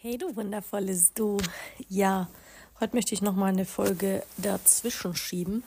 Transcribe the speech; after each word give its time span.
Hey 0.00 0.16
du 0.16 0.36
wundervolles 0.36 1.12
Du. 1.12 1.38
Ja, 1.88 2.28
heute 2.78 2.94
möchte 2.94 3.14
ich 3.14 3.20
noch 3.20 3.34
mal 3.34 3.46
eine 3.46 3.64
Folge 3.64 4.22
dazwischen 4.36 5.16
schieben. 5.16 5.64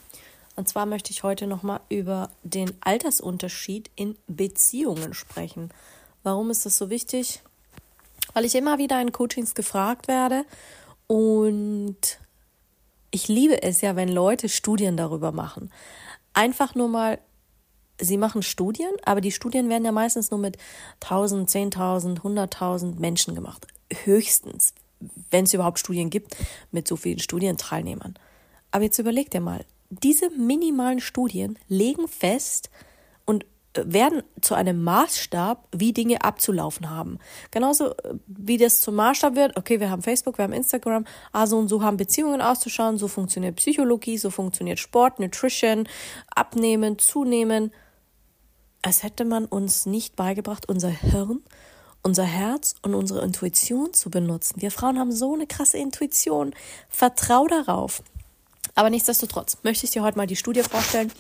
Und 0.55 0.69
zwar 0.69 0.85
möchte 0.85 1.11
ich 1.11 1.23
heute 1.23 1.47
noch 1.47 1.63
mal 1.63 1.81
über 1.89 2.29
den 2.41 2.71
Altersunterschied 2.79 3.91
in 3.97 4.15
Beziehungen 4.27 5.13
sprechen. 5.13 5.69
Warum 6.23 6.49
ist 6.49 6.65
das 6.65 6.77
so 6.77 6.89
wichtig? 6.89 7.41
Weil 8.31 8.45
ich 8.45 8.55
immer 8.55 8.77
wieder 8.77 9.01
in 9.01 9.11
Coachings 9.11 9.53
gefragt 9.53 10.07
werde 10.07 10.45
und 11.07 11.97
ich 13.11 13.27
liebe 13.27 13.61
es 13.61 13.81
ja, 13.81 13.97
wenn 13.97 14.07
Leute 14.07 14.47
Studien 14.47 14.95
darüber 14.95 15.33
machen. 15.33 15.73
Einfach 16.31 16.73
nur 16.73 16.87
mal 16.87 17.19
sie 17.99 18.15
machen 18.15 18.43
Studien, 18.43 18.93
aber 19.03 19.19
die 19.19 19.33
Studien 19.33 19.67
werden 19.67 19.83
ja 19.83 19.91
meistens 19.91 20.31
nur 20.31 20.39
mit 20.39 20.57
1000, 21.01 21.49
10.000, 21.49 22.21
100.000 22.21 22.97
Menschen 22.97 23.35
gemacht 23.35 23.67
höchstens, 24.03 24.73
wenn 25.29 25.45
es 25.45 25.53
überhaupt 25.53 25.79
Studien 25.79 26.09
gibt, 26.09 26.35
mit 26.71 26.87
so 26.87 26.95
vielen 26.95 27.19
Studienteilnehmern. 27.19 28.15
Aber 28.71 28.83
jetzt 28.83 28.99
überleg 28.99 29.29
dir 29.29 29.41
mal, 29.41 29.65
diese 29.89 30.29
minimalen 30.31 31.01
Studien 31.01 31.59
legen 31.67 32.07
fest 32.07 32.69
und 33.25 33.45
äh, 33.73 33.83
werden 33.85 34.23
zu 34.39 34.55
einem 34.55 34.83
Maßstab, 34.83 35.67
wie 35.75 35.91
Dinge 35.91 36.23
abzulaufen 36.23 36.89
haben. 36.89 37.19
Genauso 37.51 37.91
äh, 37.91 38.15
wie 38.27 38.57
das 38.57 38.79
zum 38.79 38.95
Maßstab 38.95 39.35
wird, 39.35 39.57
okay, 39.57 39.79
wir 39.79 39.89
haben 39.89 40.01
Facebook, 40.01 40.37
wir 40.37 40.43
haben 40.43 40.53
Instagram, 40.53 41.05
also 41.33 41.57
und 41.57 41.67
so 41.67 41.83
haben 41.83 41.97
Beziehungen 41.97 42.41
auszuschauen, 42.41 42.97
so 42.97 43.07
funktioniert 43.07 43.57
Psychologie, 43.57 44.17
so 44.17 44.29
funktioniert 44.29 44.79
Sport, 44.79 45.19
Nutrition, 45.19 45.87
Abnehmen, 46.33 46.97
Zunehmen. 46.97 47.71
Als 48.81 49.03
hätte 49.03 49.25
man 49.25 49.45
uns 49.45 49.85
nicht 49.85 50.15
beigebracht, 50.15 50.67
unser 50.67 50.89
Hirn 50.89 51.41
unser 52.03 52.23
Herz 52.23 52.75
und 52.81 52.95
unsere 52.95 53.23
Intuition 53.23 53.93
zu 53.93 54.09
benutzen. 54.09 54.61
Wir 54.61 54.71
Frauen 54.71 54.99
haben 54.99 55.11
so 55.11 55.33
eine 55.33 55.47
krasse 55.47 55.77
Intuition. 55.77 56.53
Vertrau 56.89 57.47
darauf. 57.47 58.03
Aber 58.75 58.89
nichtsdestotrotz 58.89 59.57
möchte 59.63 59.85
ich 59.85 59.91
dir 59.91 60.01
heute 60.01 60.17
mal 60.17 60.27
die 60.27 60.35
Studie 60.35 60.63
vorstellen. 60.63 61.11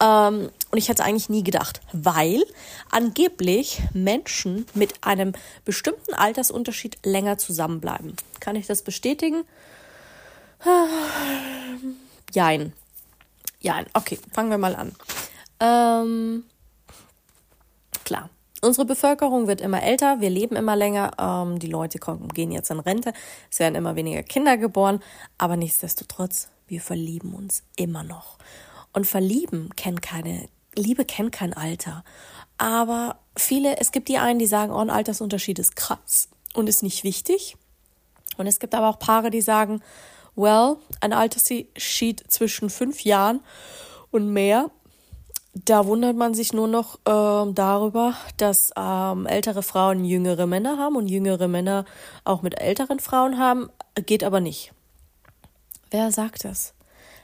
Ähm, 0.00 0.50
und 0.70 0.78
ich 0.78 0.88
hätte 0.88 1.02
es 1.02 1.08
eigentlich 1.08 1.28
nie 1.28 1.44
gedacht, 1.44 1.80
weil 1.92 2.44
angeblich 2.90 3.82
Menschen 3.92 4.66
mit 4.74 5.04
einem 5.04 5.32
bestimmten 5.64 6.14
Altersunterschied 6.14 6.98
länger 7.04 7.38
zusammenbleiben. 7.38 8.16
Kann 8.40 8.56
ich 8.56 8.66
das 8.66 8.82
bestätigen? 8.82 9.44
Jein. 12.32 12.72
Jein. 13.60 13.86
Okay, 13.94 14.18
fangen 14.32 14.50
wir 14.50 14.58
mal 14.58 14.76
an. 14.76 14.94
Ähm, 15.60 16.44
Unsere 18.64 18.86
Bevölkerung 18.86 19.48
wird 19.48 19.60
immer 19.60 19.82
älter, 19.82 20.20
wir 20.20 20.30
leben 20.30 20.54
immer 20.54 20.76
länger, 20.76 21.10
ähm, 21.18 21.58
die 21.58 21.66
Leute 21.66 21.98
kommen, 21.98 22.28
gehen 22.28 22.52
jetzt 22.52 22.70
in 22.70 22.78
Rente, 22.78 23.12
es 23.50 23.58
werden 23.58 23.74
immer 23.74 23.96
weniger 23.96 24.22
Kinder 24.22 24.56
geboren, 24.56 25.02
aber 25.36 25.56
nichtsdestotrotz, 25.56 26.48
wir 26.68 26.80
verlieben 26.80 27.34
uns 27.34 27.64
immer 27.74 28.04
noch. 28.04 28.38
Und 28.92 29.08
verlieben 29.08 29.70
kennt 29.74 30.00
keine, 30.00 30.48
Liebe 30.76 31.04
kennt 31.04 31.32
kein 31.32 31.54
Alter. 31.54 32.04
Aber 32.56 33.18
viele, 33.36 33.78
es 33.78 33.90
gibt 33.90 34.06
die 34.08 34.18
einen, 34.18 34.38
die 34.38 34.46
sagen, 34.46 34.72
oh, 34.72 34.78
ein 34.78 34.90
Altersunterschied 34.90 35.58
ist 35.58 35.74
krass 35.74 36.28
und 36.54 36.68
ist 36.68 36.84
nicht 36.84 37.02
wichtig. 37.02 37.56
Und 38.36 38.46
es 38.46 38.60
gibt 38.60 38.76
aber 38.76 38.88
auch 38.88 39.00
Paare, 39.00 39.30
die 39.30 39.40
sagen, 39.40 39.82
well, 40.36 40.76
ein 41.00 41.12
Altersunterschied 41.12 42.30
zwischen 42.30 42.70
fünf 42.70 43.02
Jahren 43.02 43.40
und 44.12 44.32
mehr 44.32 44.70
da 45.54 45.86
wundert 45.86 46.16
man 46.16 46.32
sich 46.34 46.52
nur 46.52 46.66
noch 46.66 46.96
äh, 47.04 47.52
darüber, 47.52 48.14
dass 48.38 48.72
ähm, 48.76 49.26
ältere 49.26 49.62
Frauen 49.62 50.04
jüngere 50.04 50.46
Männer 50.46 50.78
haben 50.78 50.96
und 50.96 51.08
jüngere 51.08 51.46
Männer 51.46 51.84
auch 52.24 52.42
mit 52.42 52.60
älteren 52.60 53.00
Frauen 53.00 53.38
haben, 53.38 53.68
geht 54.06 54.24
aber 54.24 54.40
nicht. 54.40 54.72
Wer 55.90 56.10
sagt 56.10 56.44
das? 56.44 56.72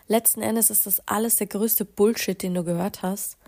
Letzten 0.08 0.42
Endes 0.42 0.68
ist 0.68 0.86
das 0.86 1.06
alles 1.06 1.36
der 1.36 1.46
größte 1.46 1.86
Bullshit, 1.86 2.42
den 2.42 2.54
du 2.54 2.64
gehört 2.64 3.02
hast. 3.02 3.38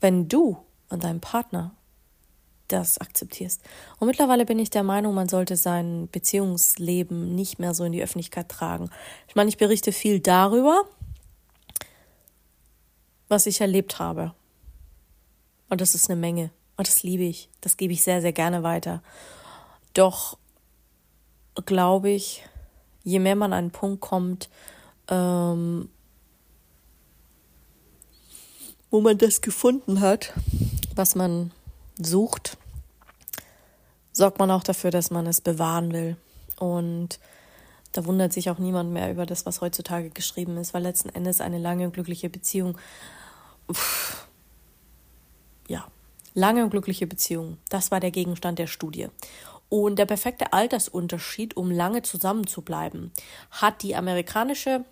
Wenn 0.00 0.28
du 0.28 0.58
und 0.88 1.04
dein 1.04 1.20
Partner 1.20 1.74
das 2.68 2.96
akzeptierst. 2.98 3.62
Und 3.98 4.06
mittlerweile 4.06 4.46
bin 4.46 4.58
ich 4.58 4.70
der 4.70 4.82
Meinung, 4.82 5.14
man 5.14 5.28
sollte 5.28 5.56
sein 5.56 6.08
Beziehungsleben 6.10 7.34
nicht 7.34 7.58
mehr 7.58 7.74
so 7.74 7.84
in 7.84 7.92
die 7.92 8.02
Öffentlichkeit 8.02 8.48
tragen. 8.48 8.90
Ich 9.28 9.34
meine, 9.34 9.50
ich 9.50 9.58
berichte 9.58 9.92
viel 9.92 10.20
darüber, 10.20 10.84
was 13.34 13.46
ich 13.46 13.60
erlebt 13.60 13.98
habe. 13.98 14.32
Und 15.68 15.80
das 15.80 15.96
ist 15.96 16.08
eine 16.08 16.20
Menge. 16.20 16.50
Und 16.76 16.86
das 16.86 17.02
liebe 17.02 17.24
ich. 17.24 17.48
Das 17.60 17.76
gebe 17.76 17.92
ich 17.92 18.02
sehr, 18.02 18.20
sehr 18.20 18.32
gerne 18.32 18.62
weiter. 18.62 19.02
Doch 19.92 20.38
glaube 21.66 22.10
ich, 22.10 22.44
je 23.02 23.18
mehr 23.18 23.34
man 23.34 23.52
an 23.52 23.58
einen 23.58 23.70
Punkt 23.72 24.00
kommt, 24.00 24.48
ähm, 25.08 25.88
wo 28.90 29.00
man 29.00 29.18
das 29.18 29.40
gefunden 29.40 30.00
hat, 30.00 30.32
was 30.94 31.16
man 31.16 31.50
sucht, 31.98 32.56
sorgt 34.12 34.38
man 34.38 34.52
auch 34.52 34.62
dafür, 34.62 34.92
dass 34.92 35.10
man 35.10 35.26
es 35.26 35.40
bewahren 35.40 35.92
will. 35.92 36.16
Und 36.56 37.18
da 37.90 38.04
wundert 38.04 38.32
sich 38.32 38.50
auch 38.50 38.58
niemand 38.58 38.92
mehr 38.92 39.10
über 39.10 39.26
das, 39.26 39.44
was 39.44 39.60
heutzutage 39.60 40.10
geschrieben 40.10 40.56
ist, 40.56 40.72
weil 40.72 40.82
letzten 40.82 41.08
Endes 41.08 41.40
eine 41.40 41.58
lange 41.58 41.86
und 41.86 41.94
glückliche 41.94 42.30
Beziehung 42.30 42.78
ja, 45.68 45.86
lange 46.34 46.64
und 46.64 46.70
glückliche 46.70 47.06
Beziehungen. 47.06 47.58
Das 47.68 47.90
war 47.90 48.00
der 48.00 48.10
Gegenstand 48.10 48.58
der 48.58 48.66
Studie. 48.66 49.08
Und 49.68 49.98
der 49.98 50.06
perfekte 50.06 50.52
Altersunterschied, 50.52 51.56
um 51.56 51.70
lange 51.70 52.02
zusammen 52.02 52.46
zu 52.46 52.62
bleiben, 52.62 53.12
hat 53.50 53.82
die 53.82 53.96
amerikanische 53.96 54.84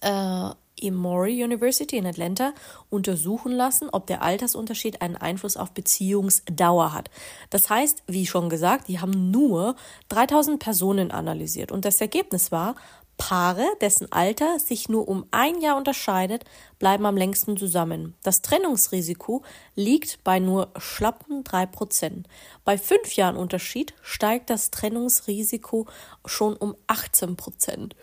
äh, 0.00 0.50
Emory 0.80 1.42
University 1.44 1.96
in 1.96 2.06
Atlanta 2.06 2.52
untersuchen 2.90 3.52
lassen, 3.52 3.88
ob 3.90 4.06
der 4.06 4.22
Altersunterschied 4.22 5.00
einen 5.00 5.16
Einfluss 5.16 5.56
auf 5.56 5.72
Beziehungsdauer 5.72 6.92
hat. 6.92 7.10
Das 7.50 7.70
heißt, 7.70 8.02
wie 8.06 8.26
schon 8.26 8.48
gesagt, 8.48 8.88
die 8.88 9.00
haben 9.00 9.30
nur 9.30 9.76
3000 10.08 10.58
Personen 10.58 11.10
analysiert 11.10 11.72
und 11.72 11.84
das 11.84 12.00
Ergebnis 12.00 12.52
war, 12.52 12.74
Paare, 13.16 13.66
dessen 13.80 14.10
Alter 14.10 14.58
sich 14.58 14.88
nur 14.88 15.08
um 15.08 15.26
ein 15.30 15.60
Jahr 15.60 15.76
unterscheidet, 15.76 16.44
bleiben 16.78 17.06
am 17.06 17.16
längsten 17.16 17.56
zusammen. 17.56 18.14
Das 18.22 18.42
Trennungsrisiko 18.42 19.42
liegt 19.74 20.24
bei 20.24 20.38
nur 20.38 20.70
schlappen 20.78 21.44
drei 21.44 21.66
Prozent. 21.66 22.26
Bei 22.64 22.76
fünf 22.76 23.14
Jahren 23.14 23.36
Unterschied 23.36 23.94
steigt 24.02 24.50
das 24.50 24.70
Trennungsrisiko 24.70 25.86
schon 26.24 26.56
um 26.56 26.74
18 26.88 27.36
Prozent. 27.36 27.94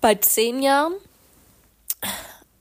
Bei 0.00 0.14
zehn 0.14 0.62
Jahren 0.62 0.94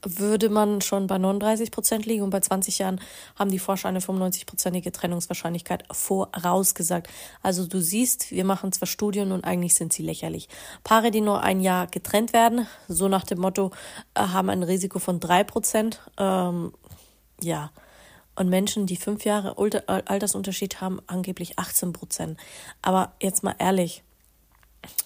würde 0.06 0.50
man 0.50 0.82
schon 0.82 1.08
bei 1.08 1.18
39 1.18 1.72
Prozent 1.72 2.06
liegen 2.06 2.24
und 2.24 2.30
bei 2.30 2.40
20 2.40 2.80
Jahren 2.80 3.02
haben 3.36 3.52
die 3.52 3.60
Forscher 3.60 3.90
eine 3.90 4.00
95-prozentige 4.00 4.92
Trennungswahrscheinlichkeit 4.92 5.84
vorausgesagt. 5.92 7.10
Also 7.42 7.66
du 7.66 7.82
siehst, 7.82 8.32
wir 8.32 8.46
machen 8.46 8.72
zwar 8.72 8.88
Studien 8.88 9.32
und 9.32 9.44
eigentlich 9.44 9.76
sind 9.76 9.94
sie 9.94 10.04
lächerlich. 10.04 10.48
Paare, 10.84 11.12
die 11.12 11.22
nur 11.22 11.42
ein 11.42 11.60
Jahr 11.60 11.88
getrennt 11.88 12.34
werden, 12.34 12.68
so 12.88 13.08
nach 13.08 13.24
dem 13.24 13.40
Motto, 13.40 13.72
äh, 14.14 14.22
haben 14.22 14.50
ein 14.50 14.64
Risiko 14.64 15.00
von 15.00 15.20
drei 15.20 15.44
Prozent. 15.44 16.00
Ähm, 16.18 16.74
ja. 17.42 17.72
Und 18.38 18.50
Menschen, 18.50 18.86
die 18.86 18.98
fünf 18.98 19.24
Jahre 19.24 19.56
Altersunterschied 19.58 20.82
haben, 20.82 21.00
angeblich 21.08 21.58
18 21.58 21.94
Prozent. 21.94 22.38
Aber 22.82 23.14
jetzt 23.22 23.44
mal 23.44 23.56
ehrlich, 23.60 24.04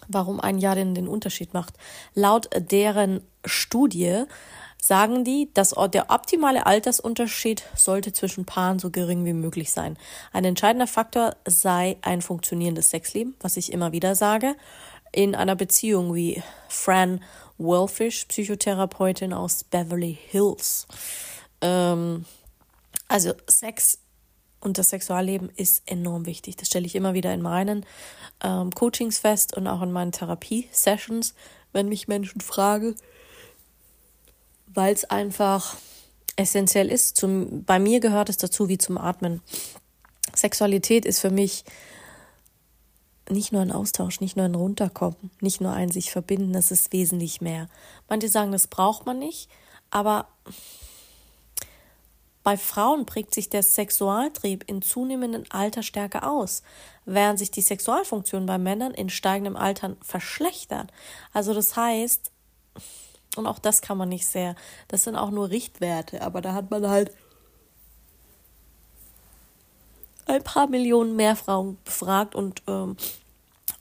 warum 0.08 0.40
ein 0.40 0.58
Jahr 0.58 0.76
denn 0.76 0.96
den 0.96 1.08
Unterschied 1.08 1.54
macht? 1.54 1.76
Laut 2.16 2.50
deren 2.56 3.22
Studie 3.46 4.24
sagen 4.82 5.24
die, 5.24 5.50
dass 5.54 5.76
der 5.92 6.10
optimale 6.10 6.66
Altersunterschied 6.66 7.64
sollte 7.76 8.14
zwischen 8.14 8.46
Paaren 8.46 8.80
so 8.80 8.90
gering 8.90 9.26
wie 9.26 9.34
möglich 9.34 9.72
sein. 9.72 9.98
Ein 10.32 10.46
entscheidender 10.46 10.88
Faktor 10.88 11.36
sei 11.46 11.98
ein 12.02 12.22
funktionierendes 12.22 12.90
Sexleben, 12.90 13.36
was 13.42 13.58
ich 13.58 13.74
immer 13.74 13.92
wieder 13.92 14.16
sage. 14.16 14.56
In 15.12 15.36
einer 15.36 15.56
Beziehung 15.56 16.14
wie 16.16 16.42
Fran 16.68 17.22
Wolfish, 17.58 18.26
Psychotherapeutin 18.26 19.34
aus 19.34 19.64
Beverly 19.64 20.18
Hills. 20.30 20.88
Ähm, 21.62 22.26
also 23.08 23.34
Sex 23.48 24.00
Und 24.62 24.78
das 24.78 24.90
Sexualleben 24.90 25.50
ist 25.56 25.84
enorm 25.88 26.26
wichtig. 26.26 26.56
Das 26.56 26.68
stelle 26.68 26.86
ich 26.86 26.96
immer 26.96 27.14
wieder 27.14 27.34
in 27.34 27.42
meinen 27.42 27.86
ähm, 28.42 28.72
Coachings 28.72 29.20
fest 29.20 29.58
und 29.58 29.68
auch 29.68 29.82
in 29.82 29.92
meinen 29.92 30.12
Therapie-Sessions, 30.12 31.34
wenn 31.74 31.90
mich 31.90 32.08
Menschen 32.08 32.42
fragen, 32.42 32.96
weil 34.74 34.94
es 34.94 35.06
einfach 35.06 35.76
essentiell 36.36 36.90
ist. 36.90 37.18
Zum, 37.18 37.64
bei 37.66 37.80
mir 37.80 38.00
gehört 38.00 38.30
es 38.30 38.38
dazu 38.38 38.70
wie 38.70 38.78
zum 38.78 38.98
Atmen. 38.98 39.42
Sexualität 40.36 41.06
ist 41.06 41.20
für 41.20 41.32
mich 41.32 41.66
nicht 43.30 43.52
nur 43.52 43.62
ein 43.62 43.72
Austausch, 43.72 44.22
nicht 44.22 44.38
nur 44.38 44.46
ein 44.46 44.56
Runterkommen, 44.56 45.32
nicht 45.40 45.62
nur 45.62 45.74
ein 45.74 45.92
sich 45.92 46.12
verbinden, 46.12 46.54
das 46.54 46.72
ist 46.72 46.92
wesentlich 46.94 47.42
mehr. 47.42 47.68
Manche 48.08 48.30
sagen, 48.30 48.52
das 48.52 48.68
braucht 48.68 49.06
man 49.06 49.20
nicht, 49.20 49.50
aber 49.92 50.28
bei 52.42 52.58
Frauen 52.58 53.06
prägt 53.06 53.36
sich 53.36 53.50
der 53.50 53.62
Sexualtrieb 53.62 54.64
in 54.68 54.82
zunehmendem 54.82 55.44
Alter 55.50 55.84
stärker 55.84 56.32
aus, 56.32 56.64
während 57.06 57.38
sich 57.38 57.52
die 57.52 57.62
Sexualfunktion 57.62 58.46
bei 58.46 58.58
Männern 58.58 58.94
in 58.94 59.10
steigendem 59.10 59.56
Alter 59.56 59.98
verschlechtert. 60.02 60.92
Also 61.34 61.54
das 61.54 61.76
heißt, 61.76 62.32
und 63.36 63.46
auch 63.46 63.60
das 63.60 63.82
kann 63.82 63.98
man 63.98 64.10
nicht 64.10 64.26
sehr, 64.26 64.56
das 64.88 65.04
sind 65.04 65.16
auch 65.16 65.32
nur 65.32 65.50
Richtwerte, 65.50 66.22
aber 66.22 66.42
da 66.42 66.54
hat 66.54 66.72
man 66.72 66.88
halt 66.88 67.12
ein 70.26 70.44
paar 70.44 70.68
Millionen 70.68 71.16
mehr 71.16 71.36
Frauen 71.36 71.78
befragt 71.84 72.36
und 72.36 72.62
ähm, 72.68 72.98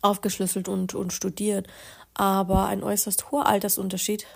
aufgeschlüsselt 0.01 0.69
und, 0.69 0.95
und 0.95 1.13
studiert. 1.13 1.67
Aber 2.15 2.67
ein 2.67 2.83
äußerst 2.83 3.31
hoher 3.31 3.47
Altersunterschied 3.47 4.27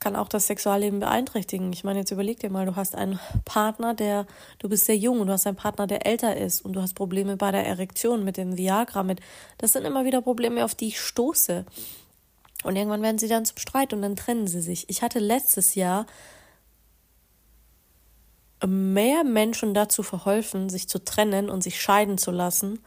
kann 0.00 0.16
auch 0.16 0.28
das 0.28 0.46
Sexualleben 0.46 0.98
beeinträchtigen. 1.00 1.72
Ich 1.74 1.84
meine, 1.84 1.98
jetzt 2.00 2.10
überleg 2.10 2.40
dir 2.40 2.48
mal, 2.48 2.64
du 2.64 2.74
hast 2.74 2.94
einen 2.94 3.20
Partner, 3.44 3.92
der, 3.92 4.26
du 4.58 4.68
bist 4.68 4.86
sehr 4.86 4.96
jung 4.96 5.20
und 5.20 5.26
du 5.26 5.32
hast 5.34 5.46
einen 5.46 5.56
Partner, 5.56 5.86
der 5.86 6.06
älter 6.06 6.36
ist 6.36 6.64
und 6.64 6.72
du 6.72 6.80
hast 6.80 6.94
Probleme 6.94 7.36
bei 7.36 7.52
der 7.52 7.66
Erektion 7.66 8.24
mit 8.24 8.38
dem 8.38 8.56
Viagra, 8.56 9.02
mit, 9.02 9.20
das 9.58 9.74
sind 9.74 9.84
immer 9.84 10.06
wieder 10.06 10.22
Probleme, 10.22 10.64
auf 10.64 10.74
die 10.74 10.88
ich 10.88 11.00
stoße. 11.00 11.66
Und 12.62 12.76
irgendwann 12.76 13.02
werden 13.02 13.18
sie 13.18 13.28
dann 13.28 13.44
zum 13.44 13.58
Streit 13.58 13.92
und 13.92 14.02
dann 14.02 14.16
trennen 14.16 14.46
sie 14.46 14.60
sich. 14.60 14.88
Ich 14.88 15.02
hatte 15.02 15.18
letztes 15.18 15.74
Jahr 15.74 16.06
mehr 18.66 19.24
Menschen 19.24 19.72
dazu 19.72 20.02
verholfen, 20.02 20.68
sich 20.68 20.88
zu 20.88 21.02
trennen 21.02 21.48
und 21.48 21.62
sich 21.62 21.80
scheiden 21.80 22.18
zu 22.18 22.30
lassen, 22.30 22.80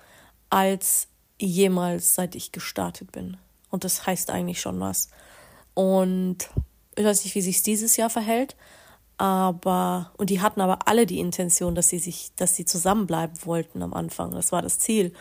als 0.50 1.08
jemals 1.40 2.14
seit 2.14 2.36
ich 2.36 2.52
gestartet 2.52 3.12
bin. 3.12 3.38
Und 3.72 3.84
das 3.84 4.06
heißt 4.06 4.30
eigentlich 4.30 4.62
schon 4.62 4.80
was. 4.80 5.10
Und 5.74 6.38
ich 6.96 7.04
weiß 7.04 7.24
nicht, 7.24 7.34
wie 7.34 7.42
sich 7.42 7.64
dieses 7.64 7.98
Jahr 7.98 8.12
verhält, 8.12 8.56
aber 9.18 10.12
und 10.18 10.30
die 10.30 10.42
hatten 10.42 10.62
aber 10.62 10.88
alle 10.88 11.06
die 11.06 11.20
Intention, 11.20 11.74
dass 11.74 11.90
sie 11.90 12.00
sich, 12.00 12.32
dass 12.36 12.56
sie 12.56 12.66
zusammenbleiben 12.66 13.46
wollten 13.46 13.82
am 13.82 13.94
Anfang. 13.94 14.32
Das 14.32 14.52
war 14.52 14.62
das 14.62 14.80
Ziel. 14.80 15.14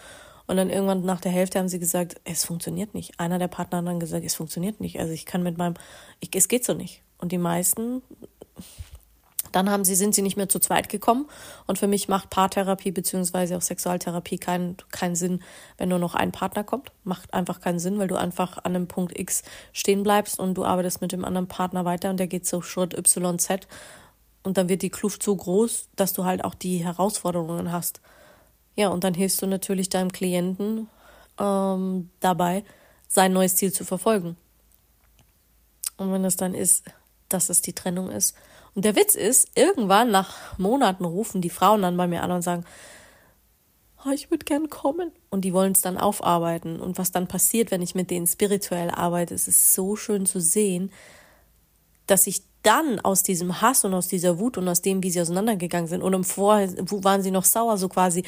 Und 0.53 0.59
dann 0.59 0.69
irgendwann 0.69 1.03
nach 1.03 1.23
der 1.23 1.33
Hälfte 1.33 1.59
haben 1.59 1.69
sie 1.69 1.79
gesagt, 1.79 2.21
es 2.25 2.45
funktioniert 2.45 2.93
nicht. 2.93 3.19
Einer 3.19 3.39
der 3.39 3.49
Partner 3.49 3.79
hat 3.79 3.87
dann 3.87 3.99
gesagt, 3.99 4.23
es 4.23 4.35
funktioniert 4.35 4.83
nicht. 4.83 5.01
Also 5.01 5.11
ich 5.11 5.25
kann 5.25 5.43
mit 5.43 5.57
meinem, 5.57 5.77
ich, 6.21 6.29
es 6.35 6.47
geht 6.47 6.63
so 6.63 6.75
nicht. 6.75 7.01
Und 7.17 7.33
die 7.33 7.39
meisten 7.39 8.03
dann 9.51 9.71
haben 9.71 9.83
sie, 9.83 9.95
sind 9.95 10.15
sie 10.15 10.21
nicht 10.21 10.37
mehr 10.37 10.51
zu 10.51 10.59
zweit 10.59 10.91
gekommen. 10.91 11.27
Und 11.67 11.79
für 11.79 11.87
mich 11.87 12.07
macht 12.07 12.29
Paartherapie 12.29 12.91
beziehungsweise 12.91 13.57
auch 13.57 13.63
Sexualtherapie 13.63 14.37
keinen 14.37 14.77
keinen 14.91 15.15
Sinn, 15.15 15.43
wenn 15.79 15.89
nur 15.89 15.99
noch 15.99 16.15
ein 16.15 16.33
Partner 16.33 16.65
kommt. 16.65 16.93
Macht 17.03 17.33
einfach 17.33 17.63
keinen 17.63 17.79
Sinn, 17.79 17.99
weil 17.99 18.09
du 18.09 18.17
einfach 18.17 18.59
an 18.59 18.77
einem 18.77 18.89
Punkt 18.89 19.19
X 19.19 19.45
stehen 19.73 20.03
bleibst 20.03 20.39
und 20.39 20.53
du 20.53 20.67
arbeitest 20.67 21.01
mit 21.01 21.13
dem 21.13 21.25
anderen 21.25 21.49
Partner 21.49 21.87
weiter 21.87 22.11
und 22.11 22.21
der 22.21 22.27
geht 22.27 22.47
so 22.47 22.61
Schritt 22.61 22.93
Y, 22.93 23.39
Z. 23.39 23.67
Und 24.43 24.59
dann 24.59 24.69
wird 24.69 24.83
die 24.83 24.91
Kluft 24.91 25.23
so 25.23 25.35
groß, 25.35 25.89
dass 25.97 26.13
du 26.13 26.27
halt 26.27 26.45
auch 26.45 26.55
die 26.55 26.85
Herausforderungen 26.85 27.73
hast. 27.73 28.03
Ja, 28.75 28.89
und 28.89 29.05
dann 29.05 29.15
hilfst 29.15 29.41
du 29.43 29.47
natürlich 29.47 29.89
deinem 29.89 30.13
Klienten 30.13 30.89
ähm, 31.39 32.11
dabei, 32.21 32.65
sein 33.09 33.33
neues 33.33 33.57
Ziel 33.57 33.73
zu 33.73 33.85
verfolgen. 33.85 34.37
Und 35.99 36.13
wenn 36.13 36.25
es 36.25 36.37
dann 36.37 36.55
ist, 36.55 36.85
dass 37.29 37.51
es 37.51 37.63
die 37.63 37.75
Trennung 37.75 38.11
ist, 38.11 38.35
und 38.75 38.85
der 38.85 38.97
Witz 38.97 39.15
ist, 39.15 39.51
irgendwann 39.55 40.11
nach 40.11 40.59
Monaten 40.59 41.05
rufen 41.05 41.43
die 41.43 41.51
Frauen 41.51 41.83
dann 41.83 41.97
bei 41.97 42.07
mir 42.07 42.23
an 42.23 42.31
und 42.31 42.43
sagen, 42.43 42.65
oh, 44.05 44.11
ich 44.11 44.31
würde 44.31 44.45
gern 44.45 44.71
kommen. 44.71 45.13
Und 45.31 45.43
die 45.43 45.53
wollen 45.53 45.73
es 45.73 45.83
dann 45.83 45.99
aufarbeiten. 45.99 46.81
Und 46.81 46.99
was 46.99 47.13
dann 47.13 47.29
passiert, 47.29 47.71
wenn 47.71 47.83
ich 47.83 47.95
mit 47.95 48.11
denen 48.11 48.27
spirituell 48.27 48.91
arbeite, 48.91 49.35
es 49.35 49.47
ist 49.49 49.75
so 49.75 49.97
schön 49.97 50.27
zu 50.27 50.41
sehen, 50.41 50.91
dass 52.07 52.27
ich 52.27 52.43
dann 52.63 53.01
aus 53.01 53.23
diesem 53.23 53.61
Hass 53.61 53.85
und 53.85 53.95
aus 53.95 54.09
dieser 54.09 54.39
Wut 54.39 54.57
und 54.59 54.69
aus 54.69 54.83
dem, 54.83 55.03
wie 55.03 55.11
sie 55.11 55.21
auseinandergegangen 55.21 55.89
sind, 55.89 56.03
und 56.03 56.13
im 56.13 56.25
Vorher 56.25 56.69
waren 56.77 57.23
sie 57.23 57.31
noch 57.31 57.45
sauer, 57.45 57.77
so 57.77 57.89
quasi, 57.89 58.25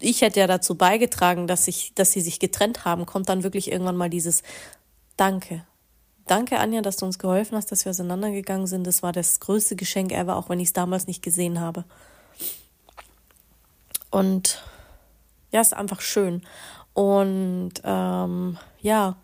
ich 0.00 0.22
hätte 0.22 0.40
ja 0.40 0.46
dazu 0.46 0.74
beigetragen, 0.74 1.46
dass 1.46 1.68
ich, 1.68 1.94
dass 1.94 2.12
sie 2.12 2.20
sich 2.20 2.40
getrennt 2.40 2.84
haben, 2.84 3.06
kommt 3.06 3.28
dann 3.28 3.42
wirklich 3.42 3.70
irgendwann 3.70 3.96
mal 3.96 4.10
dieses 4.10 4.42
Danke. 5.16 5.64
Danke, 6.26 6.58
Anja, 6.58 6.82
dass 6.82 6.96
du 6.96 7.06
uns 7.06 7.18
geholfen 7.18 7.56
hast, 7.56 7.72
dass 7.72 7.84
wir 7.86 7.90
auseinandergegangen 7.90 8.66
sind. 8.66 8.86
Das 8.86 9.02
war 9.02 9.12
das 9.12 9.40
größte 9.40 9.76
Geschenk 9.76 10.12
ever, 10.12 10.36
auch 10.36 10.50
wenn 10.50 10.60
ich 10.60 10.68
es 10.68 10.72
damals 10.74 11.06
nicht 11.06 11.22
gesehen 11.22 11.58
habe. 11.58 11.84
Und 14.10 14.62
ja, 15.50 15.60
ist 15.60 15.74
einfach 15.74 16.02
schön. 16.02 16.42
Und 16.92 17.72
ähm, 17.82 18.58
ja, 18.80 19.16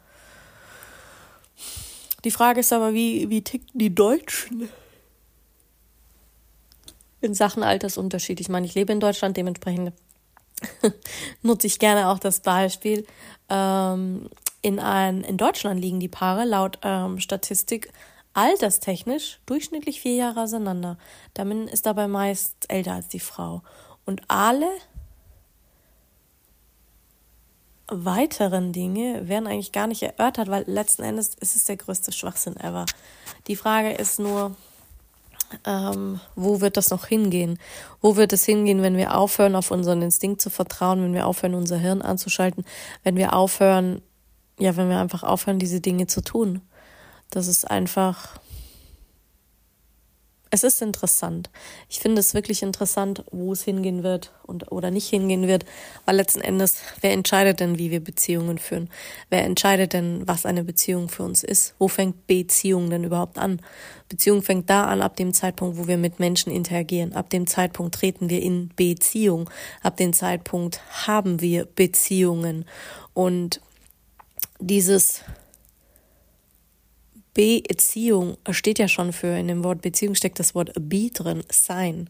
die 2.25 2.31
Frage 2.31 2.61
ist 2.61 2.73
aber, 2.73 2.95
wie, 2.95 3.29
wie 3.29 3.43
ticken 3.43 3.79
die 3.79 3.95
Deutschen 3.95 4.69
in 7.21 7.35
Sachen 7.35 7.63
Altersunterschied? 7.63 8.41
Ich 8.41 8.49
meine, 8.49 8.67
ich 8.67 8.75
lebe 8.75 8.93
in 8.93 9.01
Deutschland, 9.01 9.37
dementsprechend 9.37 9.93
nutze 11.43 11.67
ich 11.67 11.79
gerne 11.79 12.09
auch 12.09 12.19
das 12.19 12.41
Beispiel. 12.41 13.07
Ähm, 13.49 14.29
in, 14.63 14.79
ein, 14.79 15.23
in 15.23 15.37
Deutschland 15.37 15.81
liegen 15.81 16.01
die 16.01 16.09
Paare 16.09 16.45
laut 16.45 16.79
ähm, 16.83 17.21
Statistik 17.21 17.93
alterstechnisch 18.33 19.41
durchschnittlich 19.47 20.01
vier 20.01 20.15
Jahre 20.15 20.43
auseinander. 20.43 20.99
Der 21.37 21.45
Mann 21.45 21.69
ist 21.69 21.87
dabei 21.87 22.09
meist 22.09 22.67
älter 22.69 22.95
als 22.95 23.09
die 23.09 23.21
Frau. 23.21 23.63
Und 24.07 24.23
alle 24.29 24.69
weiteren 27.89 28.73
Dinge 28.73 29.29
werden 29.29 29.47
eigentlich 29.47 29.73
gar 29.73 29.87
nicht 29.87 30.03
erörtert, 30.03 30.49
weil 30.49 30.65
letzten 30.67 31.03
Endes 31.03 31.35
ist 31.41 31.57
es 31.57 31.65
der 31.65 31.77
größte 31.77 32.13
Schwachsinn 32.13 32.57
ever. 32.57 32.87
Die 33.47 33.57
Frage 33.57 33.93
ist 33.93 34.19
nur, 34.19 34.57
ähm, 35.67 36.21
wo 36.35 36.61
wird 36.61 36.77
das 36.77 36.91
noch 36.91 37.07
hingehen? 37.07 37.59
Wo 38.01 38.17
wird 38.17 38.33
es 38.33 38.45
hingehen, 38.45 38.83
wenn 38.83 38.97
wir 38.97 39.17
aufhören, 39.17 39.55
auf 39.55 39.71
unseren 39.71 40.03
Instinkt 40.03 40.41
zu 40.41 40.51
vertrauen, 40.51 41.03
wenn 41.03 41.15
wir 41.15 41.27
aufhören, 41.27 41.55
unser 41.55 41.77
Hirn 41.77 42.03
anzuschalten, 42.03 42.65
wenn 43.03 43.17
wir 43.17 43.35
aufhören, 43.35 44.03
ja, 44.59 44.77
wenn 44.77 44.89
wir 44.89 44.99
einfach 44.99 45.23
aufhören, 45.23 45.59
diese 45.59 45.81
Dinge 45.81 46.07
zu 46.07 46.23
tun. 46.23 46.63
Das 47.31 47.49
ist 47.49 47.71
einfach, 47.71 48.41
es 50.55 50.63
ist 50.63 50.83
interessant. 50.83 51.51
Ich 51.89 51.99
finde 51.99 52.21
es 52.21 52.33
wirklich 52.33 52.63
interessant, 52.63 53.25
wo 53.33 53.53
es 53.53 53.65
hingehen 53.65 54.05
wird 54.05 54.33
und 54.45 54.71
oder 54.71 54.93
nicht 54.93 55.09
hingehen 55.09 55.49
wird, 55.49 55.65
weil 56.05 56.15
letzten 56.15 56.43
Endes, 56.43 56.77
wer 57.01 57.11
entscheidet 57.11 57.59
denn, 57.59 57.77
wie 57.77 57.91
wir 57.91 57.99
Beziehungen 57.99 58.59
führen? 58.59 58.89
Wer 59.31 59.43
entscheidet 59.43 59.95
denn, 59.95 60.23
was 60.29 60.47
eine 60.47 60.63
Beziehung 60.63 61.09
für 61.09 61.25
uns 61.25 61.43
ist? 61.43 61.75
Wo 61.81 61.89
fängt 61.89 62.29
Beziehung 62.29 62.89
denn 62.89 63.03
überhaupt 63.03 63.37
an? 63.37 63.61
Beziehung 64.09 64.43
fängt 64.43 64.71
da 64.71 64.85
an, 64.85 65.03
ab 65.03 65.17
dem 65.17 65.35
Zeitpunkt, 65.35 65.77
wo 65.77 65.89
wir 65.89 65.99
mit 65.99 66.21
Menschen 66.21 66.53
interagieren. 66.53 67.15
Ab 67.15 67.31
dem 67.31 67.49
Zeitpunkt 67.49 67.97
treten 67.97 68.31
wir 68.31 68.41
in 68.41 68.71
Beziehung. 68.77 69.51
Ab 69.83 69.97
dem 69.97 70.13
Zeitpunkt 70.13 70.81
haben 71.09 71.41
wir 71.41 71.65
Beziehungen. 71.65 72.65
Und 73.13 73.61
dieses 74.61 75.23
Beziehung 77.35 78.37
steht 78.51 78.79
ja 78.79 78.89
schon 78.89 79.13
für, 79.13 79.37
in 79.37 79.49
dem 79.49 79.65
Wort 79.65 79.83
Beziehung 79.83 80.15
steckt 80.15 80.39
das 80.39 80.55
Wort 80.55 80.73
be 80.79 81.11
drin, 81.11 81.43
sein. 81.51 82.09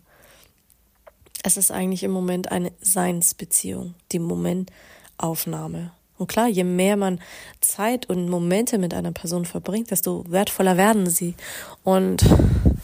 Es 1.43 1.57
ist 1.57 1.71
eigentlich 1.71 2.03
im 2.03 2.11
Moment 2.11 2.53
eine 2.53 2.73
Seinsbeziehung, 2.81 3.95
die 4.13 4.19
Momentaufnahme. 4.19 5.93
Und 6.17 6.29
klar, 6.29 6.47
je 6.47 6.65
mehr 6.65 6.97
man 6.97 7.21
Zeit 7.61 8.07
und 8.09 8.29
Momente 8.29 8.79
mit 8.79 8.95
einer 8.95 9.13
Person 9.13 9.45
verbringt, 9.45 9.91
desto 9.91 10.25
wertvoller 10.29 10.77
werden 10.77 11.11
sie. 11.11 11.35
Und 11.83 12.25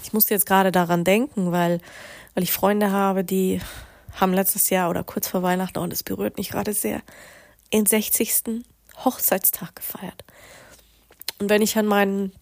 ich 0.02 0.12
muss 0.12 0.28
jetzt 0.28 0.46
gerade 0.46 0.72
daran 0.72 1.04
denken, 1.04 1.52
weil, 1.52 1.80
weil 2.34 2.42
ich 2.42 2.52
Freunde 2.52 2.90
habe, 2.90 3.22
die 3.22 3.60
haben 4.12 4.34
letztes 4.34 4.70
Jahr 4.70 4.90
oder 4.90 5.04
kurz 5.04 5.28
vor 5.28 5.42
Weihnachten, 5.42 5.78
und 5.78 5.92
es 5.92 6.02
berührt 6.02 6.38
mich 6.38 6.50
gerade 6.50 6.72
sehr, 6.72 7.02
den 7.72 7.86
60. 7.86 8.64
Hochzeitstag 9.04 9.76
gefeiert. 9.76 10.24
Und 11.40 11.48
wenn 11.48 11.62
ich 11.62 11.76
an 11.78 11.86
meinen 11.86 12.32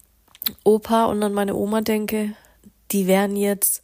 Opa 0.63 1.05
und 1.05 1.23
an 1.23 1.33
meine 1.33 1.55
Oma 1.55 1.81
denke, 1.81 2.35
die 2.91 3.07
wären 3.07 3.35
jetzt, 3.35 3.81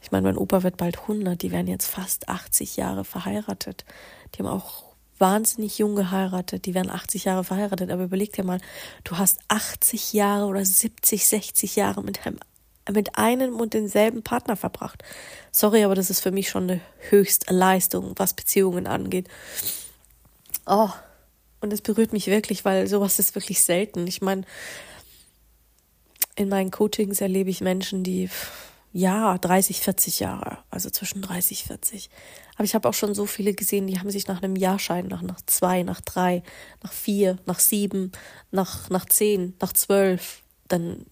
ich 0.00 0.12
meine, 0.12 0.28
mein 0.28 0.38
Opa 0.38 0.62
wird 0.62 0.76
bald 0.76 1.00
100, 1.00 1.42
die 1.42 1.50
wären 1.50 1.66
jetzt 1.66 1.88
fast 1.88 2.28
80 2.28 2.76
Jahre 2.76 3.04
verheiratet. 3.04 3.84
Die 4.34 4.38
haben 4.38 4.48
auch 4.48 4.84
wahnsinnig 5.18 5.78
jung 5.78 5.96
geheiratet, 5.96 6.66
die 6.66 6.74
wären 6.74 6.90
80 6.90 7.24
Jahre 7.24 7.42
verheiratet, 7.42 7.90
aber 7.90 8.04
überleg 8.04 8.32
dir 8.32 8.44
mal, 8.44 8.60
du 9.02 9.18
hast 9.18 9.40
80 9.48 10.12
Jahre 10.12 10.46
oder 10.46 10.64
70, 10.64 11.26
60 11.26 11.76
Jahre 11.76 12.02
mit 12.02 12.24
einem 12.26 12.38
mit 12.92 13.16
einem 13.16 13.60
und 13.60 13.72
denselben 13.72 14.22
Partner 14.22 14.56
verbracht. 14.56 15.02
Sorry, 15.50 15.84
aber 15.84 15.94
das 15.94 16.10
ist 16.10 16.20
für 16.20 16.32
mich 16.32 16.50
schon 16.50 16.64
eine 16.64 16.80
Höchstleistung, 17.08 18.12
was 18.16 18.34
Beziehungen 18.34 18.86
angeht. 18.86 19.28
Oh, 20.66 20.90
und 21.64 21.72
es 21.72 21.80
berührt 21.80 22.12
mich 22.12 22.28
wirklich, 22.28 22.64
weil 22.64 22.86
sowas 22.86 23.18
ist 23.18 23.34
wirklich 23.34 23.62
selten. 23.62 24.06
Ich 24.06 24.22
meine, 24.22 24.42
in 26.36 26.48
meinen 26.48 26.70
Coachings 26.70 27.20
erlebe 27.20 27.50
ich 27.50 27.60
Menschen, 27.60 28.04
die 28.04 28.28
ja 28.92 29.36
30, 29.36 29.80
40 29.80 30.20
Jahre, 30.20 30.58
also 30.70 30.88
zwischen 30.90 31.20
30, 31.20 31.64
40. 31.64 32.10
Aber 32.54 32.64
ich 32.64 32.74
habe 32.74 32.88
auch 32.88 32.94
schon 32.94 33.14
so 33.14 33.26
viele 33.26 33.52
gesehen, 33.52 33.88
die 33.88 33.98
haben 33.98 34.10
sich 34.10 34.28
nach 34.28 34.42
einem 34.42 34.54
Jahr 34.54 34.78
scheiden, 34.78 35.10
nach, 35.10 35.22
nach 35.22 35.40
zwei, 35.46 35.82
nach 35.82 36.00
drei, 36.00 36.44
nach 36.82 36.92
vier, 36.92 37.38
nach 37.46 37.58
sieben, 37.58 38.12
nach, 38.52 38.88
nach 38.90 39.06
zehn, 39.06 39.54
nach 39.60 39.72
zwölf, 39.72 40.42
dann 40.68 41.06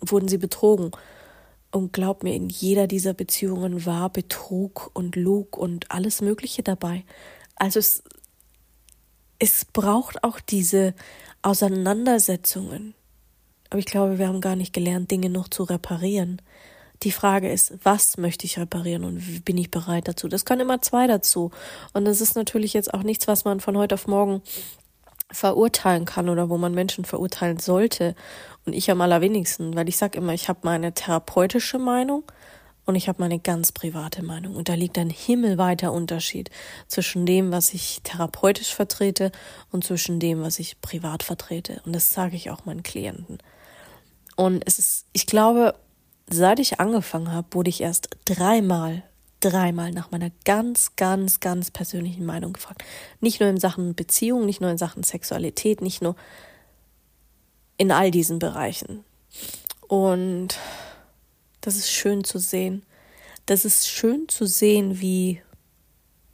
wurden 0.00 0.28
sie 0.28 0.38
betrogen. 0.38 0.90
Und 1.70 1.92
glaub 1.92 2.22
mir, 2.22 2.34
in 2.34 2.48
jeder 2.48 2.86
dieser 2.86 3.14
Beziehungen 3.14 3.86
war 3.86 4.10
Betrug 4.10 4.90
und 4.94 5.16
Lug 5.16 5.56
und 5.56 5.90
alles 5.90 6.20
Mögliche 6.20 6.62
dabei. 6.62 7.04
Also 7.56 7.78
es, 7.78 8.02
es 9.44 9.66
braucht 9.66 10.24
auch 10.24 10.40
diese 10.40 10.94
Auseinandersetzungen. 11.42 12.94
Aber 13.68 13.78
ich 13.78 13.84
glaube, 13.84 14.18
wir 14.18 14.28
haben 14.28 14.40
gar 14.40 14.56
nicht 14.56 14.72
gelernt, 14.72 15.10
Dinge 15.10 15.28
noch 15.28 15.48
zu 15.48 15.64
reparieren. 15.64 16.40
Die 17.02 17.12
Frage 17.12 17.52
ist, 17.52 17.74
was 17.82 18.16
möchte 18.16 18.46
ich 18.46 18.58
reparieren 18.58 19.04
und 19.04 19.44
bin 19.44 19.58
ich 19.58 19.70
bereit 19.70 20.08
dazu? 20.08 20.28
Das 20.28 20.46
können 20.46 20.62
immer 20.62 20.80
zwei 20.80 21.06
dazu. 21.06 21.50
Und 21.92 22.06
das 22.06 22.22
ist 22.22 22.36
natürlich 22.36 22.72
jetzt 22.72 22.94
auch 22.94 23.02
nichts, 23.02 23.28
was 23.28 23.44
man 23.44 23.60
von 23.60 23.76
heute 23.76 23.96
auf 23.96 24.06
morgen 24.06 24.40
verurteilen 25.30 26.06
kann 26.06 26.28
oder 26.30 26.48
wo 26.48 26.56
man 26.56 26.72
Menschen 26.72 27.04
verurteilen 27.04 27.58
sollte. 27.58 28.14
Und 28.64 28.72
ich 28.72 28.90
am 28.90 29.02
allerwenigsten, 29.02 29.74
weil 29.74 29.88
ich 29.88 29.98
sage 29.98 30.16
immer, 30.18 30.32
ich 30.32 30.48
habe 30.48 30.60
meine 30.62 30.94
therapeutische 30.94 31.78
Meinung 31.78 32.22
und 32.86 32.96
ich 32.96 33.08
habe 33.08 33.22
meine 33.22 33.38
ganz 33.38 33.72
private 33.72 34.22
Meinung. 34.22 34.56
Und 34.56 34.68
da 34.68 34.74
liegt 34.74 34.98
ein 34.98 35.10
himmelweiter 35.10 35.92
Unterschied 35.92 36.50
zwischen 36.86 37.24
dem, 37.24 37.50
was 37.50 37.72
ich 37.72 38.00
therapeutisch 38.02 38.74
vertrete 38.74 39.32
und 39.70 39.84
zwischen 39.84 40.20
dem, 40.20 40.42
was 40.42 40.58
ich 40.58 40.80
privat 40.80 41.22
vertrete. 41.22 41.80
Und 41.86 41.94
das 41.94 42.10
sage 42.10 42.36
ich 42.36 42.50
auch 42.50 42.66
meinen 42.66 42.82
Klienten. 42.82 43.38
Und 44.36 44.64
es 44.66 44.78
ist, 44.78 45.06
ich 45.12 45.26
glaube, 45.26 45.74
seit 46.28 46.58
ich 46.58 46.80
angefangen 46.80 47.32
habe, 47.32 47.48
wurde 47.52 47.70
ich 47.70 47.80
erst 47.80 48.10
dreimal, 48.26 49.02
dreimal 49.40 49.90
nach 49.92 50.10
meiner 50.10 50.30
ganz, 50.44 50.96
ganz, 50.96 51.40
ganz 51.40 51.70
persönlichen 51.70 52.26
Meinung 52.26 52.52
gefragt. 52.52 52.84
Nicht 53.20 53.40
nur 53.40 53.48
in 53.48 53.58
Sachen 53.58 53.94
Beziehung, 53.94 54.44
nicht 54.44 54.60
nur 54.60 54.70
in 54.70 54.78
Sachen 54.78 55.04
Sexualität, 55.04 55.80
nicht 55.80 56.02
nur 56.02 56.16
in 57.76 57.90
all 57.90 58.10
diesen 58.10 58.38
Bereichen. 58.38 59.04
Und 59.88 60.58
das 61.64 61.76
ist 61.76 61.90
schön 61.90 62.24
zu 62.24 62.38
sehen. 62.38 62.84
Das 63.46 63.64
ist 63.64 63.88
schön 63.88 64.28
zu 64.28 64.46
sehen, 64.46 65.00
wie 65.00 65.42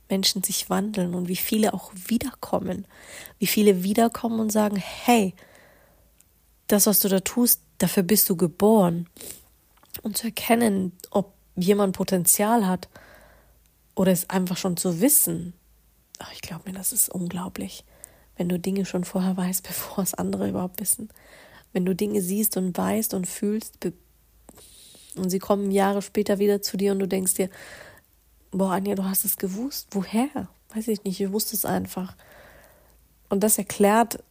Menschen 0.08 0.42
sich 0.42 0.70
wandeln 0.70 1.14
und 1.14 1.28
wie 1.28 1.36
viele 1.36 1.74
auch 1.74 1.92
wiederkommen. 1.94 2.86
Wie 3.38 3.46
viele 3.46 3.82
wiederkommen 3.82 4.40
und 4.40 4.50
sagen, 4.50 4.76
hey, 4.76 5.34
das, 6.66 6.86
was 6.86 7.00
du 7.00 7.08
da 7.08 7.20
tust, 7.20 7.60
Dafür 7.80 8.02
bist 8.02 8.28
du 8.28 8.36
geboren. 8.36 9.08
Und 10.02 10.18
zu 10.18 10.26
erkennen, 10.26 10.92
ob 11.10 11.32
jemand 11.56 11.96
Potenzial 11.96 12.66
hat 12.66 12.88
oder 13.94 14.12
es 14.12 14.28
einfach 14.28 14.58
schon 14.58 14.76
zu 14.76 15.00
wissen. 15.00 15.54
Ach, 16.18 16.30
ich 16.32 16.42
glaube 16.42 16.64
mir, 16.66 16.74
das 16.76 16.92
ist 16.92 17.08
unglaublich. 17.08 17.84
Wenn 18.36 18.50
du 18.50 18.58
Dinge 18.58 18.84
schon 18.84 19.04
vorher 19.04 19.36
weißt, 19.36 19.66
bevor 19.66 20.04
es 20.04 20.14
andere 20.14 20.48
überhaupt 20.48 20.78
wissen. 20.78 21.08
Wenn 21.72 21.86
du 21.86 21.94
Dinge 21.94 22.20
siehst 22.20 22.58
und 22.58 22.76
weißt 22.76 23.14
und 23.14 23.26
fühlst 23.26 23.82
und 25.16 25.30
sie 25.30 25.38
kommen 25.38 25.70
Jahre 25.70 26.02
später 26.02 26.38
wieder 26.38 26.62
zu 26.62 26.76
dir 26.76 26.92
und 26.92 27.00
du 27.00 27.08
denkst 27.08 27.34
dir, 27.34 27.50
boah, 28.50 28.72
Anja, 28.72 28.94
du 28.94 29.04
hast 29.04 29.24
es 29.24 29.36
gewusst. 29.36 29.88
Woher? 29.92 30.48
Weiß 30.74 30.88
ich 30.88 31.04
nicht, 31.04 31.20
ich 31.20 31.32
wusste 31.32 31.56
es 31.56 31.64
einfach. 31.64 32.16
Und 33.28 33.42
das 33.42 33.58
erklärt 33.58 34.22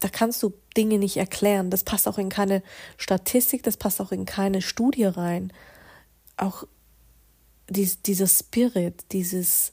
da 0.00 0.08
kannst 0.08 0.42
du 0.42 0.52
Dinge 0.76 0.98
nicht 0.98 1.16
erklären. 1.16 1.70
Das 1.70 1.84
passt 1.84 2.06
auch 2.06 2.18
in 2.18 2.28
keine 2.28 2.62
Statistik, 2.96 3.62
das 3.62 3.76
passt 3.76 4.00
auch 4.00 4.12
in 4.12 4.26
keine 4.26 4.62
Studie 4.62 5.04
rein. 5.04 5.52
Auch 6.36 6.64
dies, 7.68 8.02
dieser 8.02 8.26
Spirit, 8.26 9.04
dieses 9.12 9.72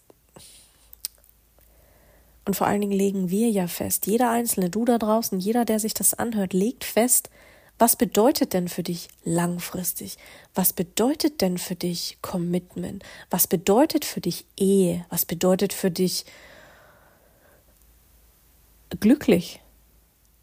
und 2.46 2.58
vor 2.58 2.67
allen 2.67 2.82
Dingen 2.82 2.98
legen 2.98 3.29
wir 3.29 3.50
ja 3.50 3.67
fest, 3.67 4.05
jeder 4.05 4.29
Einzelne, 4.29 4.70
du 4.70 4.84
da 4.84 4.98
draußen, 4.98 5.39
jeder, 5.39 5.63
der 5.63 5.79
sich 5.79 5.93
das 5.93 6.13
anhört, 6.13 6.51
legt 6.51 6.84
fest, 6.84 7.29
was 7.80 7.96
bedeutet 7.96 8.53
denn 8.53 8.68
für 8.68 8.84
dich 8.84 9.10
langfristig? 9.24 10.18
Was 10.53 10.74
bedeutet 10.74 11.42
denn 11.42 11.58
für 11.58 11.75
dich 11.75 12.18
Commitment? 12.22 13.03
Was 13.30 13.48
bedeutet 13.48 14.06
für 14.06 14.22
dich 14.22 14.46
Ehe? 14.56 15.06
Was 15.10 15.25
bedeutet 15.25 15.74
für 15.74 15.92
dich 15.92 16.25
glücklich? 19.00 19.60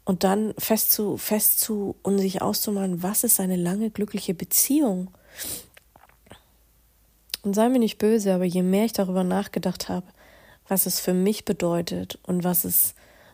Und 0.03 0.23
dann 0.23 0.53
fest 0.57 0.91
zu, 0.91 1.17
fest 1.17 1.59
zu 1.59 1.95
und 2.03 2.19
sich 2.19 2.41
auszumalen, 2.41 3.01
was 3.01 3.23
ist 3.23 3.39
eine 3.39 3.55
lange 3.55 3.91
glückliche 3.91 4.33
Beziehung? 4.33 5.09
Und 7.43 7.55
sei 7.55 7.69
mir 7.69 7.79
nicht 7.79 7.97
böse, 7.97 8.33
aber 8.33 8.45
je 8.45 8.61
mehr 8.61 8.85
ich 8.85 8.93
darüber 8.93 9.23
nachgedacht 9.23 9.89
habe, 9.89 10.05
was 10.67 10.85
es 10.85 10.99
für 10.99 11.13
mich 11.13 11.45
bedeutet 11.45 12.19
und 12.23 12.43
was 12.43 12.65
es 12.65 12.93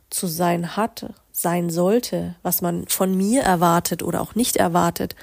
zu 0.10 0.28
sein 0.28 0.78
hatte, 0.78 1.14
sein 1.38 1.70
sollte, 1.70 2.36
was 2.42 2.62
man 2.62 2.88
von 2.88 3.16
mir 3.16 3.44
erwartet 3.44 4.02
oder 4.02 4.22
auch 4.22 4.34
nicht 4.34 4.56
erwartet, 4.56 5.16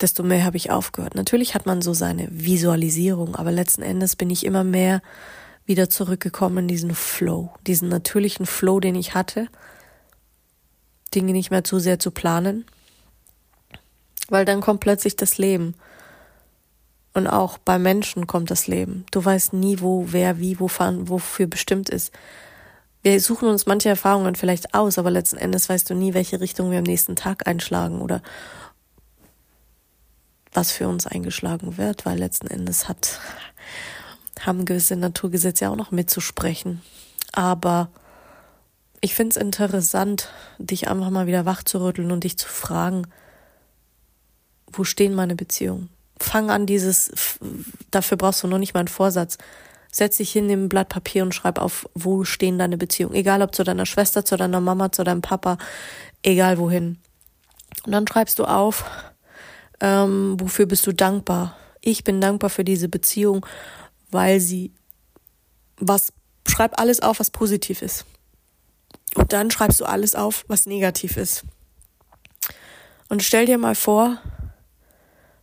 desto 0.00 0.24
mehr 0.24 0.44
habe 0.44 0.56
ich 0.56 0.70
aufgehört. 0.70 1.14
Natürlich 1.14 1.54
hat 1.54 1.64
man 1.64 1.80
so 1.80 1.94
seine 1.94 2.26
Visualisierung, 2.30 3.36
aber 3.36 3.52
letzten 3.52 3.82
Endes 3.82 4.16
bin 4.16 4.30
ich 4.30 4.44
immer 4.44 4.64
mehr 4.64 5.00
wieder 5.64 5.88
zurückgekommen 5.88 6.58
in 6.58 6.68
diesen 6.68 6.94
Flow, 6.94 7.50
diesen 7.66 7.88
natürlichen 7.88 8.46
Flow, 8.46 8.80
den 8.80 8.96
ich 8.96 9.14
hatte 9.14 9.48
Dinge 11.14 11.32
nicht 11.32 11.52
mehr 11.52 11.62
zu 11.62 11.78
sehr 11.78 12.00
zu 12.00 12.10
planen, 12.10 12.64
weil 14.28 14.44
dann 14.44 14.60
kommt 14.60 14.80
plötzlich 14.80 15.14
das 15.14 15.38
Leben. 15.38 15.74
Und 17.12 17.26
auch 17.26 17.58
bei 17.58 17.78
Menschen 17.78 18.28
kommt 18.28 18.50
das 18.50 18.68
Leben. 18.68 19.04
Du 19.10 19.24
weißt 19.24 19.52
nie, 19.52 19.80
wo, 19.80 20.06
wer, 20.10 20.38
wie, 20.38 20.60
wofür, 20.60 21.46
bestimmt 21.48 21.88
ist. 21.88 22.12
Wir 23.02 23.20
suchen 23.20 23.48
uns 23.48 23.66
manche 23.66 23.88
Erfahrungen 23.88 24.34
vielleicht 24.34 24.74
aus, 24.74 24.98
aber 24.98 25.10
letzten 25.10 25.38
Endes 25.38 25.68
weißt 25.68 25.88
du 25.88 25.94
nie, 25.94 26.12
welche 26.12 26.40
Richtung 26.40 26.70
wir 26.70 26.78
am 26.78 26.84
nächsten 26.84 27.16
Tag 27.16 27.46
einschlagen 27.46 28.02
oder 28.02 28.22
was 30.52 30.72
für 30.72 30.88
uns 30.88 31.06
eingeschlagen 31.06 31.78
wird, 31.78 32.04
weil 32.04 32.18
letzten 32.18 32.48
Endes 32.48 32.88
hat, 32.88 33.20
haben 34.40 34.64
gewisse 34.64 34.96
Naturgesetze 34.96 35.64
ja 35.64 35.70
auch 35.70 35.76
noch 35.76 35.92
mitzusprechen. 35.92 36.82
Aber 37.32 37.88
ich 39.00 39.14
finde 39.14 39.30
es 39.30 39.36
interessant, 39.36 40.28
dich 40.58 40.88
einfach 40.88 41.10
mal 41.10 41.26
wieder 41.26 41.46
wach 41.46 41.62
zu 41.62 41.82
rütteln 41.82 42.12
und 42.12 42.24
dich 42.24 42.36
zu 42.36 42.48
fragen, 42.48 43.06
wo 44.72 44.84
stehen 44.84 45.14
meine 45.14 45.36
Beziehungen? 45.36 45.88
Fang 46.18 46.50
an, 46.50 46.66
dieses, 46.66 47.38
dafür 47.90 48.18
brauchst 48.18 48.42
du 48.42 48.46
noch 48.46 48.58
nicht 48.58 48.74
mal 48.74 48.80
einen 48.80 48.88
Vorsatz. 48.88 49.38
Setz 49.92 50.18
dich 50.18 50.30
hin, 50.30 50.46
nimm 50.46 50.64
ein 50.64 50.68
Blatt 50.68 50.88
Papier 50.88 51.22
und 51.22 51.34
schreib 51.34 51.58
auf, 51.58 51.88
wo 51.94 52.24
stehen 52.24 52.58
deine 52.58 52.78
Beziehungen. 52.78 53.14
Egal 53.14 53.42
ob 53.42 53.54
zu 53.54 53.64
deiner 53.64 53.86
Schwester, 53.86 54.24
zu 54.24 54.36
deiner 54.36 54.60
Mama, 54.60 54.92
zu 54.92 55.02
deinem 55.02 55.22
Papa, 55.22 55.58
egal 56.22 56.58
wohin. 56.58 56.98
Und 57.84 57.92
dann 57.92 58.06
schreibst 58.06 58.38
du 58.38 58.44
auf, 58.44 58.84
ähm, 59.80 60.36
wofür 60.38 60.66
bist 60.66 60.86
du 60.86 60.92
dankbar? 60.92 61.56
Ich 61.80 62.04
bin 62.04 62.20
dankbar 62.20 62.50
für 62.50 62.64
diese 62.64 62.88
Beziehung, 62.88 63.44
weil 64.10 64.38
sie 64.40 64.72
was, 65.78 66.12
schreib 66.46 66.78
alles 66.78 67.00
auf, 67.00 67.20
was 67.20 67.30
positiv 67.30 67.82
ist. 67.82 68.04
Und 69.14 69.32
dann 69.32 69.50
schreibst 69.50 69.80
du 69.80 69.86
alles 69.86 70.14
auf, 70.14 70.44
was 70.46 70.66
negativ 70.66 71.16
ist. 71.16 71.44
Und 73.08 73.22
stell 73.22 73.46
dir 73.46 73.58
mal 73.58 73.74
vor, 73.74 74.18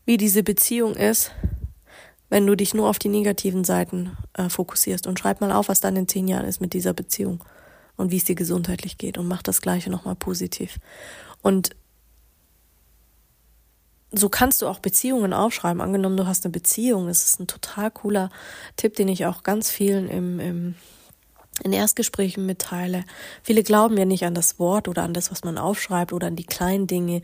wie 0.06 0.16
diese 0.16 0.42
Beziehung 0.42 0.96
ist, 0.96 1.32
wenn 2.30 2.46
du 2.46 2.56
dich 2.56 2.74
nur 2.74 2.90
auf 2.90 3.00
die 3.00 3.10
negativen 3.10 3.64
Seiten 3.64 4.18
äh, 4.34 4.50
fokussierst. 4.50 5.08
Und 5.08 5.20
schreib 5.20 5.42
mal 5.42 5.52
auf, 5.52 5.70
was 5.70 5.80
dann 5.80 5.96
in 5.96 6.08
zehn 6.08 6.28
Jahren 6.28 6.46
ist 6.46 6.62
mit 6.62 6.74
dieser 6.74 6.94
Beziehung 6.94 7.44
und 7.96 8.12
wie 8.12 8.18
es 8.18 8.26
dir 8.26 8.36
gesundheitlich 8.36 8.98
geht. 8.98 9.18
Und 9.18 9.28
mach 9.28 9.42
das 9.42 9.62
Gleiche 9.62 9.90
nochmal 9.90 10.16
positiv. 10.16 10.78
Und 11.42 11.76
so 14.12 14.30
kannst 14.30 14.62
du 14.62 14.68
auch 14.68 14.80
Beziehungen 14.80 15.34
aufschreiben. 15.34 15.82
Angenommen, 15.82 16.18
du 16.18 16.28
hast 16.28 16.46
eine 16.46 16.52
Beziehung. 16.52 17.08
Das 17.08 17.24
ist 17.24 17.40
ein 17.40 17.48
total 17.48 17.92
cooler 17.92 18.30
Tipp, 18.76 18.96
den 18.96 19.08
ich 19.08 19.26
auch 19.26 19.44
ganz 19.44 19.70
vielen 19.70 20.10
im, 20.10 20.40
im 20.40 20.76
in 21.64 21.74
Erstgesprächen 21.74 22.46
mitteile. 22.46 23.04
Viele 23.44 23.64
glauben 23.64 23.98
ja 23.98 24.06
nicht 24.06 24.26
an 24.26 24.34
das 24.34 24.60
Wort 24.60 24.88
oder 24.88 25.04
an 25.04 25.14
das, 25.14 25.32
was 25.32 25.44
man 25.44 25.58
aufschreibt 25.58 26.14
oder 26.14 26.28
an 26.28 26.36
die 26.36 26.46
kleinen 26.46 26.88
Dinge. 26.88 27.22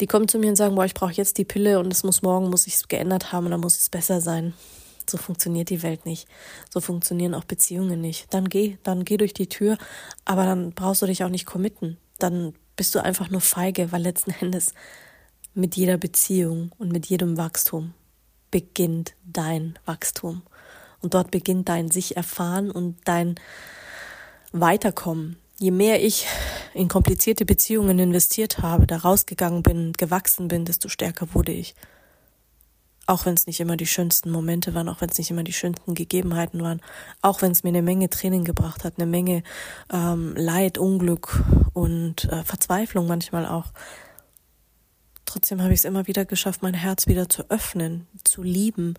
Die 0.00 0.06
kommen 0.06 0.28
zu 0.28 0.38
mir 0.38 0.48
und 0.48 0.56
sagen, 0.56 0.74
boah, 0.74 0.84
ich 0.84 0.94
brauche 0.94 1.12
jetzt 1.12 1.38
die 1.38 1.44
Pille 1.44 1.78
und 1.78 1.92
es 1.92 2.02
muss 2.02 2.22
morgen, 2.22 2.50
muss 2.50 2.66
ich 2.66 2.74
es 2.74 2.88
geändert 2.88 3.32
haben 3.32 3.46
und 3.46 3.52
dann 3.52 3.60
muss 3.60 3.78
es 3.78 3.90
besser 3.90 4.20
sein. 4.20 4.54
So 5.08 5.18
funktioniert 5.18 5.70
die 5.70 5.82
Welt 5.82 6.04
nicht. 6.04 6.26
So 6.72 6.80
funktionieren 6.80 7.34
auch 7.34 7.44
Beziehungen 7.44 8.00
nicht. 8.00 8.32
Dann 8.34 8.48
geh, 8.48 8.78
dann 8.82 9.04
geh 9.04 9.16
durch 9.16 9.34
die 9.34 9.48
Tür, 9.48 9.78
aber 10.24 10.44
dann 10.44 10.72
brauchst 10.72 11.02
du 11.02 11.06
dich 11.06 11.22
auch 11.22 11.28
nicht 11.28 11.46
committen. 11.46 11.96
Dann 12.18 12.54
bist 12.76 12.94
du 12.94 13.02
einfach 13.02 13.30
nur 13.30 13.40
feige, 13.40 13.92
weil 13.92 14.02
letzten 14.02 14.30
Endes 14.40 14.72
mit 15.54 15.76
jeder 15.76 15.96
Beziehung 15.96 16.72
und 16.78 16.92
mit 16.92 17.06
jedem 17.06 17.36
Wachstum 17.36 17.94
beginnt 18.50 19.14
dein 19.24 19.78
Wachstum. 19.84 20.42
Und 21.06 21.14
dort 21.14 21.30
beginnt 21.30 21.68
dein 21.68 21.88
sich 21.88 22.16
erfahren 22.16 22.68
und 22.68 22.96
dein 23.04 23.36
Weiterkommen. 24.50 25.36
Je 25.56 25.70
mehr 25.70 26.04
ich 26.04 26.26
in 26.74 26.88
komplizierte 26.88 27.44
Beziehungen 27.44 28.00
investiert 28.00 28.58
habe, 28.58 28.88
da 28.88 28.96
rausgegangen 28.96 29.62
bin, 29.62 29.92
gewachsen 29.92 30.48
bin, 30.48 30.64
desto 30.64 30.88
stärker 30.88 31.32
wurde 31.32 31.52
ich. 31.52 31.76
Auch 33.06 33.24
wenn 33.24 33.34
es 33.34 33.46
nicht 33.46 33.60
immer 33.60 33.76
die 33.76 33.86
schönsten 33.86 34.32
Momente 34.32 34.74
waren, 34.74 34.88
auch 34.88 35.00
wenn 35.00 35.08
es 35.08 35.18
nicht 35.18 35.30
immer 35.30 35.44
die 35.44 35.52
schönsten 35.52 35.94
Gegebenheiten 35.94 36.60
waren, 36.60 36.80
auch 37.22 37.40
wenn 37.40 37.52
es 37.52 37.62
mir 37.62 37.68
eine 37.68 37.82
Menge 37.82 38.10
Training 38.10 38.42
gebracht 38.42 38.82
hat, 38.82 38.94
eine 38.96 39.06
Menge 39.06 39.44
ähm, 39.92 40.34
Leid, 40.34 40.76
Unglück 40.76 41.40
und 41.72 42.24
äh, 42.24 42.42
Verzweiflung 42.42 43.06
manchmal 43.06 43.46
auch. 43.46 43.66
Trotzdem 45.24 45.62
habe 45.62 45.72
ich 45.72 45.78
es 45.78 45.84
immer 45.84 46.08
wieder 46.08 46.24
geschafft, 46.24 46.62
mein 46.62 46.74
Herz 46.74 47.06
wieder 47.06 47.28
zu 47.28 47.48
öffnen, 47.48 48.08
zu 48.24 48.42
lieben, 48.42 48.94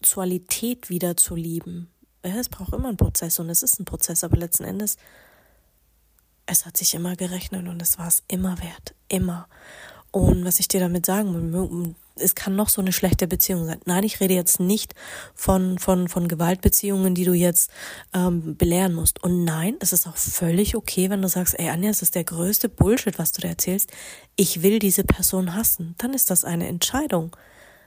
Sexualität 0.00 0.88
wieder 0.90 1.16
zu 1.16 1.34
lieben. 1.34 1.88
Es 2.22 2.48
braucht 2.48 2.72
immer 2.72 2.88
einen 2.88 2.96
Prozess 2.96 3.38
und 3.38 3.50
es 3.50 3.62
ist 3.62 3.80
ein 3.80 3.84
Prozess, 3.84 4.24
aber 4.24 4.36
letzten 4.36 4.64
Endes, 4.64 4.96
es 6.46 6.66
hat 6.66 6.76
sich 6.76 6.94
immer 6.94 7.16
gerechnet 7.16 7.66
und 7.68 7.80
es 7.80 7.98
war 7.98 8.08
es 8.08 8.22
immer 8.28 8.58
wert. 8.60 8.94
Immer. 9.08 9.48
Und 10.10 10.44
was 10.44 10.60
ich 10.60 10.68
dir 10.68 10.80
damit 10.80 11.06
sagen 11.06 11.52
will, 11.52 11.94
es 12.18 12.34
kann 12.34 12.56
noch 12.56 12.68
so 12.68 12.80
eine 12.80 12.92
schlechte 12.92 13.26
Beziehung 13.26 13.66
sein. 13.66 13.80
Nein, 13.84 14.04
ich 14.04 14.20
rede 14.20 14.32
jetzt 14.32 14.60
nicht 14.60 14.94
von, 15.34 15.78
von, 15.78 16.08
von 16.08 16.28
Gewaltbeziehungen, 16.28 17.14
die 17.14 17.24
du 17.24 17.34
jetzt 17.34 17.70
ähm, 18.14 18.56
belehren 18.56 18.94
musst. 18.94 19.22
Und 19.22 19.44
nein, 19.44 19.76
es 19.80 19.92
ist 19.92 20.06
auch 20.06 20.16
völlig 20.16 20.74
okay, 20.74 21.10
wenn 21.10 21.20
du 21.20 21.28
sagst, 21.28 21.58
ey 21.58 21.68
Anja, 21.68 21.90
es 21.90 22.00
ist 22.00 22.14
der 22.14 22.24
größte 22.24 22.68
Bullshit, 22.68 23.18
was 23.18 23.32
du 23.32 23.42
da 23.42 23.48
erzählst. 23.48 23.90
Ich 24.36 24.62
will 24.62 24.78
diese 24.78 25.04
Person 25.04 25.54
hassen. 25.54 25.94
Dann 25.98 26.14
ist 26.14 26.30
das 26.30 26.44
eine 26.44 26.68
Entscheidung. 26.68 27.36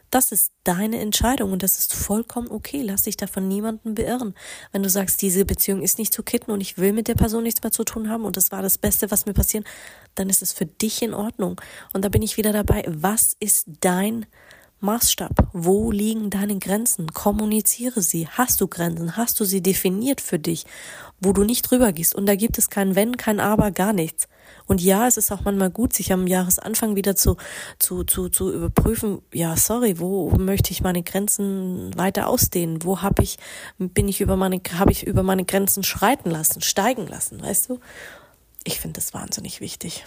Das 0.09 0.31
ist 0.31 0.51
deine 0.63 0.99
Entscheidung 0.99 1.51
und 1.51 1.63
das 1.63 1.77
ist 1.77 1.93
vollkommen 1.93 2.49
okay. 2.49 2.81
Lass 2.81 3.03
dich 3.03 3.17
davon 3.17 3.47
niemanden 3.47 3.95
beirren. 3.95 4.33
Wenn 4.71 4.83
du 4.83 4.89
sagst, 4.89 5.21
diese 5.21 5.45
Beziehung 5.45 5.81
ist 5.81 5.99
nicht 5.99 6.13
zu 6.13 6.23
kitten 6.23 6.51
und 6.51 6.61
ich 6.61 6.77
will 6.77 6.93
mit 6.93 7.07
der 7.07 7.15
Person 7.15 7.43
nichts 7.43 7.61
mehr 7.61 7.71
zu 7.71 7.83
tun 7.83 8.09
haben 8.09 8.25
und 8.25 8.37
das 8.37 8.51
war 8.51 8.61
das 8.61 8.77
Beste, 8.77 9.11
was 9.11 9.25
mir 9.25 9.33
passieren, 9.33 9.65
dann 10.15 10.29
ist 10.29 10.41
es 10.41 10.53
für 10.53 10.65
dich 10.65 11.01
in 11.01 11.13
Ordnung. 11.13 11.61
Und 11.93 12.03
da 12.05 12.09
bin 12.09 12.21
ich 12.21 12.37
wieder 12.37 12.53
dabei. 12.53 12.83
Was 12.87 13.35
ist 13.39 13.67
dein 13.81 14.25
Maßstab? 14.81 15.49
Wo 15.53 15.91
liegen 15.91 16.29
deine 16.29 16.57
Grenzen? 16.57 17.13
Kommuniziere 17.13 18.01
sie. 18.01 18.27
Hast 18.27 18.61
du 18.61 18.67
Grenzen? 18.67 19.17
Hast 19.17 19.39
du 19.39 19.45
sie 19.45 19.61
definiert 19.61 20.21
für 20.21 20.39
dich, 20.39 20.65
wo 21.19 21.33
du 21.33 21.43
nicht 21.43 21.63
drüber 21.63 21.91
gehst? 21.91 22.15
Und 22.15 22.25
da 22.25 22.35
gibt 22.35 22.57
es 22.57 22.69
kein 22.69 22.95
Wenn, 22.95 23.17
kein 23.17 23.39
Aber, 23.39 23.71
gar 23.71 23.93
nichts. 23.93 24.27
Und 24.67 24.81
ja, 24.81 25.07
es 25.07 25.17
ist 25.17 25.31
auch 25.31 25.41
manchmal 25.41 25.69
gut, 25.71 25.93
sich 25.93 26.13
am 26.13 26.27
Jahresanfang 26.27 26.95
wieder 26.95 27.15
zu, 27.15 27.37
zu, 27.79 28.03
zu, 28.03 28.29
zu 28.29 28.53
überprüfen, 28.53 29.21
ja, 29.33 29.57
sorry, 29.57 29.99
wo 29.99 30.29
möchte 30.37 30.71
ich 30.71 30.81
meine 30.81 31.03
Grenzen 31.03 31.97
weiter 31.97 32.27
ausdehnen? 32.27 32.83
Wo 32.83 33.01
habe 33.01 33.23
ich, 33.23 33.37
bin 33.77 34.07
ich 34.07 34.21
über 34.21 34.37
meine, 34.37 34.61
habe 34.77 34.91
ich 34.91 35.05
über 35.05 35.23
meine 35.23 35.43
Grenzen 35.43 35.83
schreiten 35.83 36.29
lassen, 36.29 36.61
steigen 36.61 37.07
lassen, 37.07 37.41
weißt 37.41 37.69
du? 37.69 37.79
Ich 38.63 38.79
finde 38.79 38.99
das 38.99 39.13
wahnsinnig 39.13 39.59
wichtig. 39.59 40.05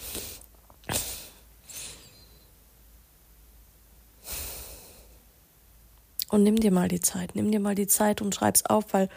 Und 6.32 6.42
nimm 6.42 6.56
dir 6.56 6.72
mal 6.72 6.88
die 6.88 7.00
Zeit, 7.00 7.36
nimm 7.36 7.52
dir 7.52 7.60
mal 7.60 7.76
die 7.76 7.86
Zeit 7.86 8.20
und 8.20 8.34
schreib's 8.34 8.66
auf, 8.66 8.92
weil 8.92 9.08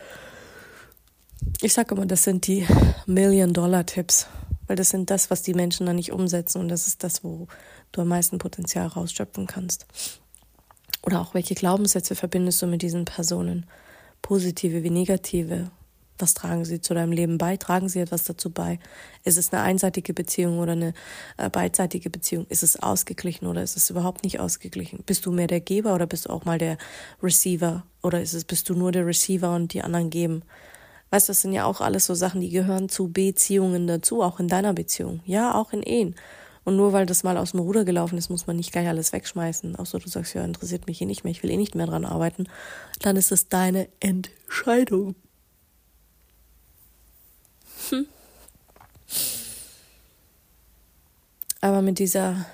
ich 1.61 1.73
sage 1.73 1.95
immer, 1.95 2.05
das 2.05 2.23
sind 2.23 2.45
die 2.45 2.67
Million-Dollar-Tipps 3.07 4.27
weil 4.67 4.75
das 4.75 4.89
sind 4.89 5.09
das, 5.09 5.29
was 5.29 5.41
die 5.41 5.53
Menschen 5.53 5.85
dann 5.85 5.95
nicht 5.95 6.11
umsetzen 6.11 6.59
und 6.59 6.69
das 6.69 6.87
ist 6.87 7.03
das, 7.03 7.23
wo 7.23 7.47
du 7.91 8.01
am 8.01 8.07
meisten 8.07 8.37
Potenzial 8.37 8.87
rausschöpfen 8.87 9.47
kannst. 9.47 9.85
Oder 11.01 11.21
auch 11.21 11.33
welche 11.33 11.55
Glaubenssätze 11.55 12.15
verbindest 12.15 12.61
du 12.61 12.67
mit 12.67 12.81
diesen 12.81 13.05
Personen? 13.05 13.67
Positive 14.21 14.83
wie 14.83 14.89
negative. 14.89 15.69
Was 16.17 16.33
tragen 16.33 16.63
sie 16.63 16.79
zu 16.79 16.93
deinem 16.93 17.11
Leben 17.11 17.37
bei? 17.37 17.57
Tragen 17.57 17.89
sie 17.89 17.99
etwas 17.99 18.23
dazu 18.23 18.49
bei? 18.49 18.79
Ist 19.23 19.37
es 19.37 19.51
eine 19.51 19.63
einseitige 19.63 20.13
Beziehung 20.13 20.59
oder 20.59 20.71
eine 20.71 20.93
äh, 21.37 21.49
beidseitige 21.49 22.09
Beziehung? 22.09 22.45
Ist 22.47 22.63
es 22.63 22.81
ausgeglichen 22.81 23.47
oder 23.47 23.61
ist 23.61 23.75
es 23.75 23.89
überhaupt 23.89 24.23
nicht 24.23 24.39
ausgeglichen? 24.39 25.03
Bist 25.05 25.25
du 25.25 25.31
mehr 25.31 25.47
der 25.47 25.59
Geber 25.59 25.93
oder 25.93 26.07
bist 26.07 26.25
du 26.25 26.29
auch 26.29 26.45
mal 26.45 26.57
der 26.57 26.77
Receiver? 27.21 27.83
Oder 28.01 28.21
ist 28.21 28.33
es, 28.33 28.45
bist 28.45 28.69
du 28.69 28.75
nur 28.75 28.91
der 28.91 29.05
Receiver 29.05 29.53
und 29.53 29.73
die 29.73 29.81
anderen 29.81 30.09
geben? 30.09 30.43
Weißt 31.09 31.27
du, 31.27 31.31
das 31.31 31.41
sind 31.41 31.53
ja 31.53 31.65
auch 31.65 31.81
alles 31.81 32.05
so 32.05 32.13
Sachen, 32.13 32.41
die 32.41 32.49
gehören 32.49 32.89
zu 32.89 33.09
Beziehungen 33.09 33.87
dazu, 33.87 34.21
auch 34.21 34.39
in 34.39 34.47
deiner 34.47 34.73
Beziehung. 34.73 35.21
Ja, 35.25 35.53
auch 35.55 35.73
in 35.73 35.83
Ehen. 35.83 36.15
Und 36.63 36.77
nur 36.77 36.93
weil 36.93 37.05
das 37.05 37.23
mal 37.23 37.37
aus 37.37 37.51
dem 37.51 37.59
Ruder 37.59 37.85
gelaufen 37.85 38.17
ist, 38.17 38.29
muss 38.29 38.47
man 38.47 38.55
nicht 38.55 38.71
gleich 38.71 38.87
alles 38.87 39.13
wegschmeißen. 39.13 39.75
Außer 39.75 39.99
du 39.99 40.09
sagst, 40.09 40.33
ja, 40.33 40.43
interessiert 40.43 40.87
mich 40.87 40.97
hier 40.97 41.07
nicht 41.07 41.23
mehr, 41.23 41.31
ich 41.31 41.43
will 41.43 41.51
eh 41.51 41.57
nicht 41.57 41.75
mehr 41.75 41.85
dran 41.85 42.05
arbeiten. 42.05 42.49
Dann 43.01 43.17
ist 43.17 43.31
es 43.31 43.49
deine 43.49 43.87
Entscheidung. 43.99 45.15
Hm. 47.89 48.07
Aber 51.61 51.81
mit 51.81 51.99
dieser 51.99 52.45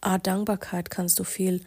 Art 0.00 0.26
Dankbarkeit 0.26 0.90
kannst 0.90 1.18
du 1.18 1.24
viel 1.24 1.60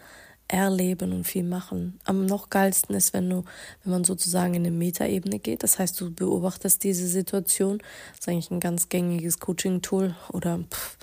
erleben 0.48 1.12
und 1.12 1.26
viel 1.26 1.44
machen. 1.44 2.00
Am 2.06 2.26
noch 2.26 2.50
geilsten 2.50 2.96
ist, 2.96 3.14
wenn 3.14 3.30
du, 3.30 3.44
wenn 3.84 3.92
man 3.92 4.04
sozusagen 4.04 4.54
in 4.54 4.66
eine 4.66 4.76
Metaebene 4.76 5.40
geht. 5.40 5.64
Das 5.64 5.78
heißt, 5.78 6.00
du 6.00 6.14
beobachtest 6.14 6.84
diese 6.84 7.08
Situation. 7.08 7.80
Das 7.80 8.20
ist 8.22 8.30
eigentlich 8.30 8.52
ein 8.52 8.60
ganz 8.60 8.90
gängiges 8.90 9.40
Coaching-Tool 9.40 10.16
oder 10.32 10.60
pff, 10.72 10.98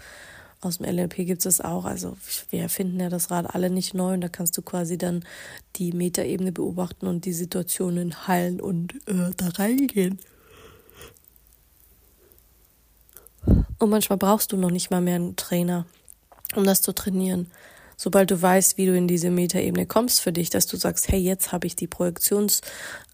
aus 0.62 0.79
dem 0.79 0.87
LLP 0.87 1.16
gibt 1.27 1.44
es 1.44 1.61
auch. 1.61 1.85
Also 1.85 2.16
wir 2.50 2.62
erfinden 2.62 3.00
ja 3.00 3.11
das 3.11 3.31
Rad 3.31 3.55
alle 3.55 3.68
nicht 3.68 3.94
neu 3.94 4.14
und 4.14 4.22
da 4.22 4.29
kannst 4.29 4.57
du 4.57 4.62
quasi 4.62 4.96
dann 4.96 5.24
die 5.77 5.92
Metaebene 5.92 6.53
beobachten 6.53 7.07
und 7.07 7.27
die 7.27 7.35
Situationen 7.35 8.27
heilen 8.27 8.61
und 8.61 8.94
äh, 9.07 9.31
da 9.37 9.48
reingehen. 9.48 10.18
Und 13.78 13.90
manchmal 13.90 14.18
brauchst 14.18 14.52
du 14.52 14.57
noch 14.57 14.70
nicht 14.70 14.90
mal 14.90 15.00
mehr 15.00 15.16
einen 15.16 15.37
Trainer, 15.37 15.87
um 16.54 16.64
das 16.64 16.83
zu 16.83 16.94
trainieren 16.94 17.50
sobald 17.96 18.30
du 18.30 18.40
weißt, 18.40 18.76
wie 18.76 18.87
du 18.87 18.96
in 18.96 19.09
diese 19.09 19.30
Metaebene 19.30 19.87
kommst 19.87 20.20
für 20.20 20.33
dich, 20.33 20.50
dass 20.50 20.66
du 20.66 20.76
sagst, 20.76 21.09
hey, 21.09 21.20
jetzt 21.20 21.52
habe 21.52 21.66
ich 21.66 21.76
die 21.76 21.87
Projektionsseite 21.87 22.62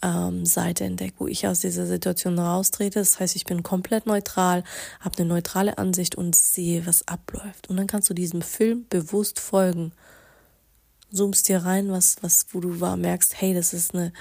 ähm, 0.02 0.90
entdeckt, 0.90 1.14
wo 1.18 1.26
ich 1.26 1.46
aus 1.46 1.60
dieser 1.60 1.86
Situation 1.86 2.38
raustrete. 2.38 2.98
Das 2.98 3.20
heißt, 3.20 3.36
ich 3.36 3.44
bin 3.44 3.62
komplett 3.62 4.06
neutral, 4.06 4.64
habe 5.00 5.18
eine 5.18 5.28
neutrale 5.28 5.78
Ansicht 5.78 6.14
und 6.14 6.34
sehe, 6.34 6.86
was 6.86 7.06
abläuft. 7.06 7.68
Und 7.68 7.76
dann 7.76 7.86
kannst 7.86 8.08
du 8.10 8.14
diesem 8.14 8.42
Film 8.42 8.86
bewusst 8.88 9.40
folgen. 9.40 9.92
Zoomst 11.12 11.48
dir 11.48 11.58
rein, 11.58 11.90
was, 11.90 12.18
was, 12.20 12.46
wo 12.52 12.60
du 12.60 12.80
war, 12.80 12.96
merkst, 12.96 13.40
hey, 13.40 13.52
das 13.52 13.72
ist 13.72 13.94
eine, 13.94 14.12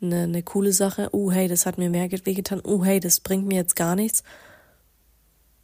eine, 0.00 0.22
eine 0.22 0.42
coole 0.44 0.72
Sache. 0.72 1.08
Oh, 1.10 1.32
hey, 1.32 1.48
das 1.48 1.66
hat 1.66 1.76
mir 1.76 1.90
mehr 1.90 2.08
wehgetan. 2.10 2.60
Oh, 2.62 2.84
hey, 2.84 3.00
das 3.00 3.18
bringt 3.18 3.46
mir 3.46 3.56
jetzt 3.56 3.74
gar 3.74 3.96
nichts. 3.96 4.22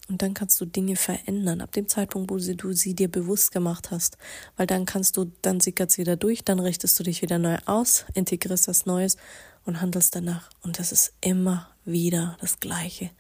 Und 0.08 0.20
dann 0.20 0.34
kannst 0.34 0.60
du 0.60 0.66
Dinge 0.66 0.96
verändern, 0.96 1.60
ab 1.60 1.72
dem 1.72 1.88
Zeitpunkt, 1.88 2.30
wo 2.30 2.38
sie, 2.38 2.56
du 2.56 2.72
sie 2.72 2.94
dir 2.94 3.10
bewusst 3.10 3.52
gemacht 3.52 3.90
hast. 3.90 4.18
Weil 4.56 4.66
dann 4.66 4.84
kannst 4.84 5.16
du, 5.16 5.32
dann 5.42 5.60
sickert 5.60 5.96
wieder 5.96 6.16
durch, 6.16 6.44
dann 6.44 6.58
richtest 6.58 6.98
du 6.98 7.04
dich 7.04 7.22
wieder 7.22 7.38
neu 7.38 7.56
aus, 7.66 8.04
integrierst 8.14 8.68
was 8.68 8.84
Neues 8.84 9.16
und 9.64 9.80
handelst 9.80 10.14
danach. 10.14 10.50
Und 10.62 10.78
das 10.78 10.92
ist 10.92 11.12
immer 11.20 11.68
wieder 11.84 12.36
das 12.40 12.60
gleiche 12.60 13.10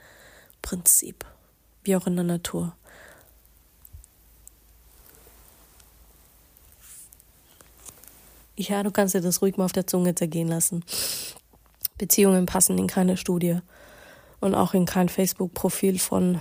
Prinzip, 0.60 1.24
wie 1.84 1.96
auch 1.96 2.06
in 2.06 2.16
der 2.16 2.24
Natur. 2.24 2.74
Ja, 8.56 8.82
du 8.82 8.90
kannst 8.90 9.14
dir 9.14 9.20
das 9.20 9.40
ruhig 9.40 9.56
mal 9.56 9.64
auf 9.64 9.72
der 9.72 9.86
Zunge 9.86 10.14
zergehen 10.14 10.48
lassen. 10.48 10.84
Beziehungen 11.96 12.46
passen 12.46 12.76
in 12.78 12.86
keine 12.86 13.16
Studie 13.16 13.60
und 14.42 14.54
auch 14.54 14.74
in 14.74 14.84
kein 14.84 15.08
Facebook-Profil 15.08 15.98
von 15.98 16.40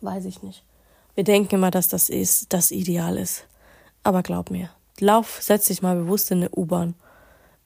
Weiß 0.00 0.24
ich 0.26 0.42
nicht. 0.42 0.64
Wir 1.16 1.24
denken 1.24 1.56
immer, 1.56 1.72
dass 1.72 1.88
das 1.88 2.08
ist, 2.08 2.52
das 2.52 2.70
Ideal 2.70 3.16
ist. 3.16 3.46
Aber 4.04 4.22
glaub 4.22 4.50
mir, 4.50 4.70
lauf, 5.00 5.38
setz 5.42 5.66
dich 5.66 5.82
mal 5.82 5.96
bewusst 5.96 6.30
in 6.30 6.38
eine 6.38 6.50
U-Bahn 6.50 6.94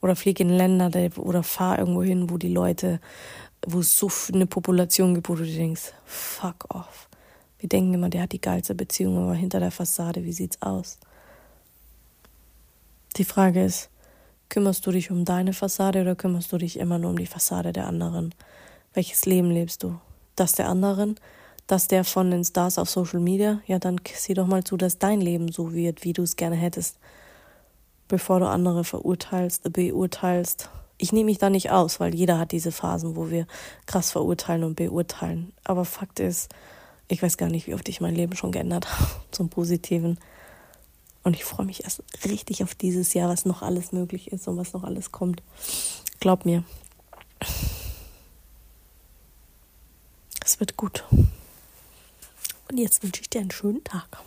oder 0.01 0.17
flieg 0.17 0.41
in 0.41 0.49
Länder 0.49 0.91
oder 1.19 1.43
fahr 1.43 1.79
irgendwo 1.79 2.03
hin, 2.03 2.31
wo 2.31 2.39
die 2.39 2.49
Leute, 2.53 3.01
wo 3.67 3.81
es 3.81 3.99
so 3.99 4.11
eine 4.33 4.47
Population 4.47 5.15
gibt, 5.15 5.29
wo 5.29 5.35
du 5.35 5.45
denkst, 5.45 5.93
fuck 6.07 6.75
off. 6.75 7.11
Wir 7.59 7.69
denken 7.69 7.93
immer, 7.93 8.09
der 8.09 8.23
hat 8.23 8.33
die 8.33 8.41
geilste 8.41 8.75
Beziehung, 8.75 9.19
aber 9.19 9.35
hinter 9.35 9.61
der 9.61 9.71
Fassade, 9.71 10.25
wie 10.25 10.33
sieht's 10.33 10.61
aus? 10.63 10.99
Die 13.19 13.25
Frage 13.25 13.63
ist, 13.63 13.91
kümmerst 14.49 14.87
du 14.87 14.91
dich 14.91 15.11
um 15.11 15.27
deine 15.27 15.53
Fassade 15.53 16.01
oder 16.01 16.17
kümmerst 16.17 16.51
du 16.51 16.57
dich 16.57 16.79
immer 16.79 16.99
nur 16.99 17.11
um 17.11 17.19
die 17.19 17.27
Fassade 17.27 17.75
der 17.75 17.87
anderen? 17.87 18.35
Welches 18.95 19.25
Leben 19.27 19.51
lebst 19.51 19.83
du? 19.83 19.99
Das 20.37 20.53
der 20.53 20.69
anderen 20.69 21.17
dass 21.67 21.89
der 21.89 22.05
von 22.05 22.31
den 22.31 22.45
Stars 22.45 22.79
auf 22.79 22.91
Social 22.91 23.21
Media, 23.21 23.61
ja, 23.67 23.79
dann 23.79 24.01
sieh 24.15 24.35
doch 24.35 24.47
mal 24.47 24.65
zu, 24.65 24.77
dass 24.77 24.99
dein 24.99 25.21
Leben 25.21 25.51
so 25.51 25.73
wird, 25.73 26.05
wie 26.05 26.13
du 26.13 26.23
es 26.23 26.37
gerne 26.37 26.57
hättest, 26.57 26.99
bevor 28.09 28.41
du 28.41 28.49
andere 28.49 28.85
verurteilst, 28.85 29.73
beurteilst. 29.73 30.69
Ich 30.99 31.13
nehme 31.13 31.27
mich 31.27 31.39
da 31.39 31.51
nicht 31.51 31.71
aus, 31.71 31.99
weil 31.99 32.15
jeder 32.15 32.39
hat 32.39 32.53
diese 32.53 32.73
Phasen, 32.73 33.17
wo 33.17 33.31
wir 33.31 33.47
krass 33.87 34.11
verurteilen 34.11 34.65
und 34.65 34.77
beurteilen. 34.77 35.53
Aber 35.65 35.85
Fakt 35.85 36.21
ist, 36.21 36.51
ich 37.09 37.23
weiß 37.23 37.37
gar 37.37 37.49
nicht, 37.49 37.67
wie 37.67 37.75
oft 37.75 37.89
ich 37.89 38.01
mein 38.01 38.15
Leben 38.15 38.37
schon 38.37 38.53
geändert 38.53 38.91
habe 39.01 39.11
zum 39.31 39.49
Positiven. 39.49 40.19
Und 41.25 41.37
ich 41.37 41.45
freue 41.45 41.67
mich 41.67 41.85
erst 41.85 42.03
richtig 42.25 42.63
auf 42.65 42.75
dieses 42.75 43.15
Jahr, 43.15 43.29
was 43.29 43.47
noch 43.47 43.63
alles 43.63 43.93
möglich 43.93 44.33
ist 44.33 44.47
und 44.49 44.57
was 44.57 44.73
noch 44.73 44.85
alles 44.85 45.13
kommt. 45.13 45.43
Glaub 46.21 46.45
mir. 46.45 46.65
Es 50.45 50.59
wird 50.61 50.77
gut. 50.77 51.05
Und 51.11 52.79
jetzt 52.79 53.03
wünsche 53.03 53.21
ich 53.23 53.31
dir 53.31 53.41
einen 53.41 53.51
schönen 53.51 53.85
Tag. 53.85 54.19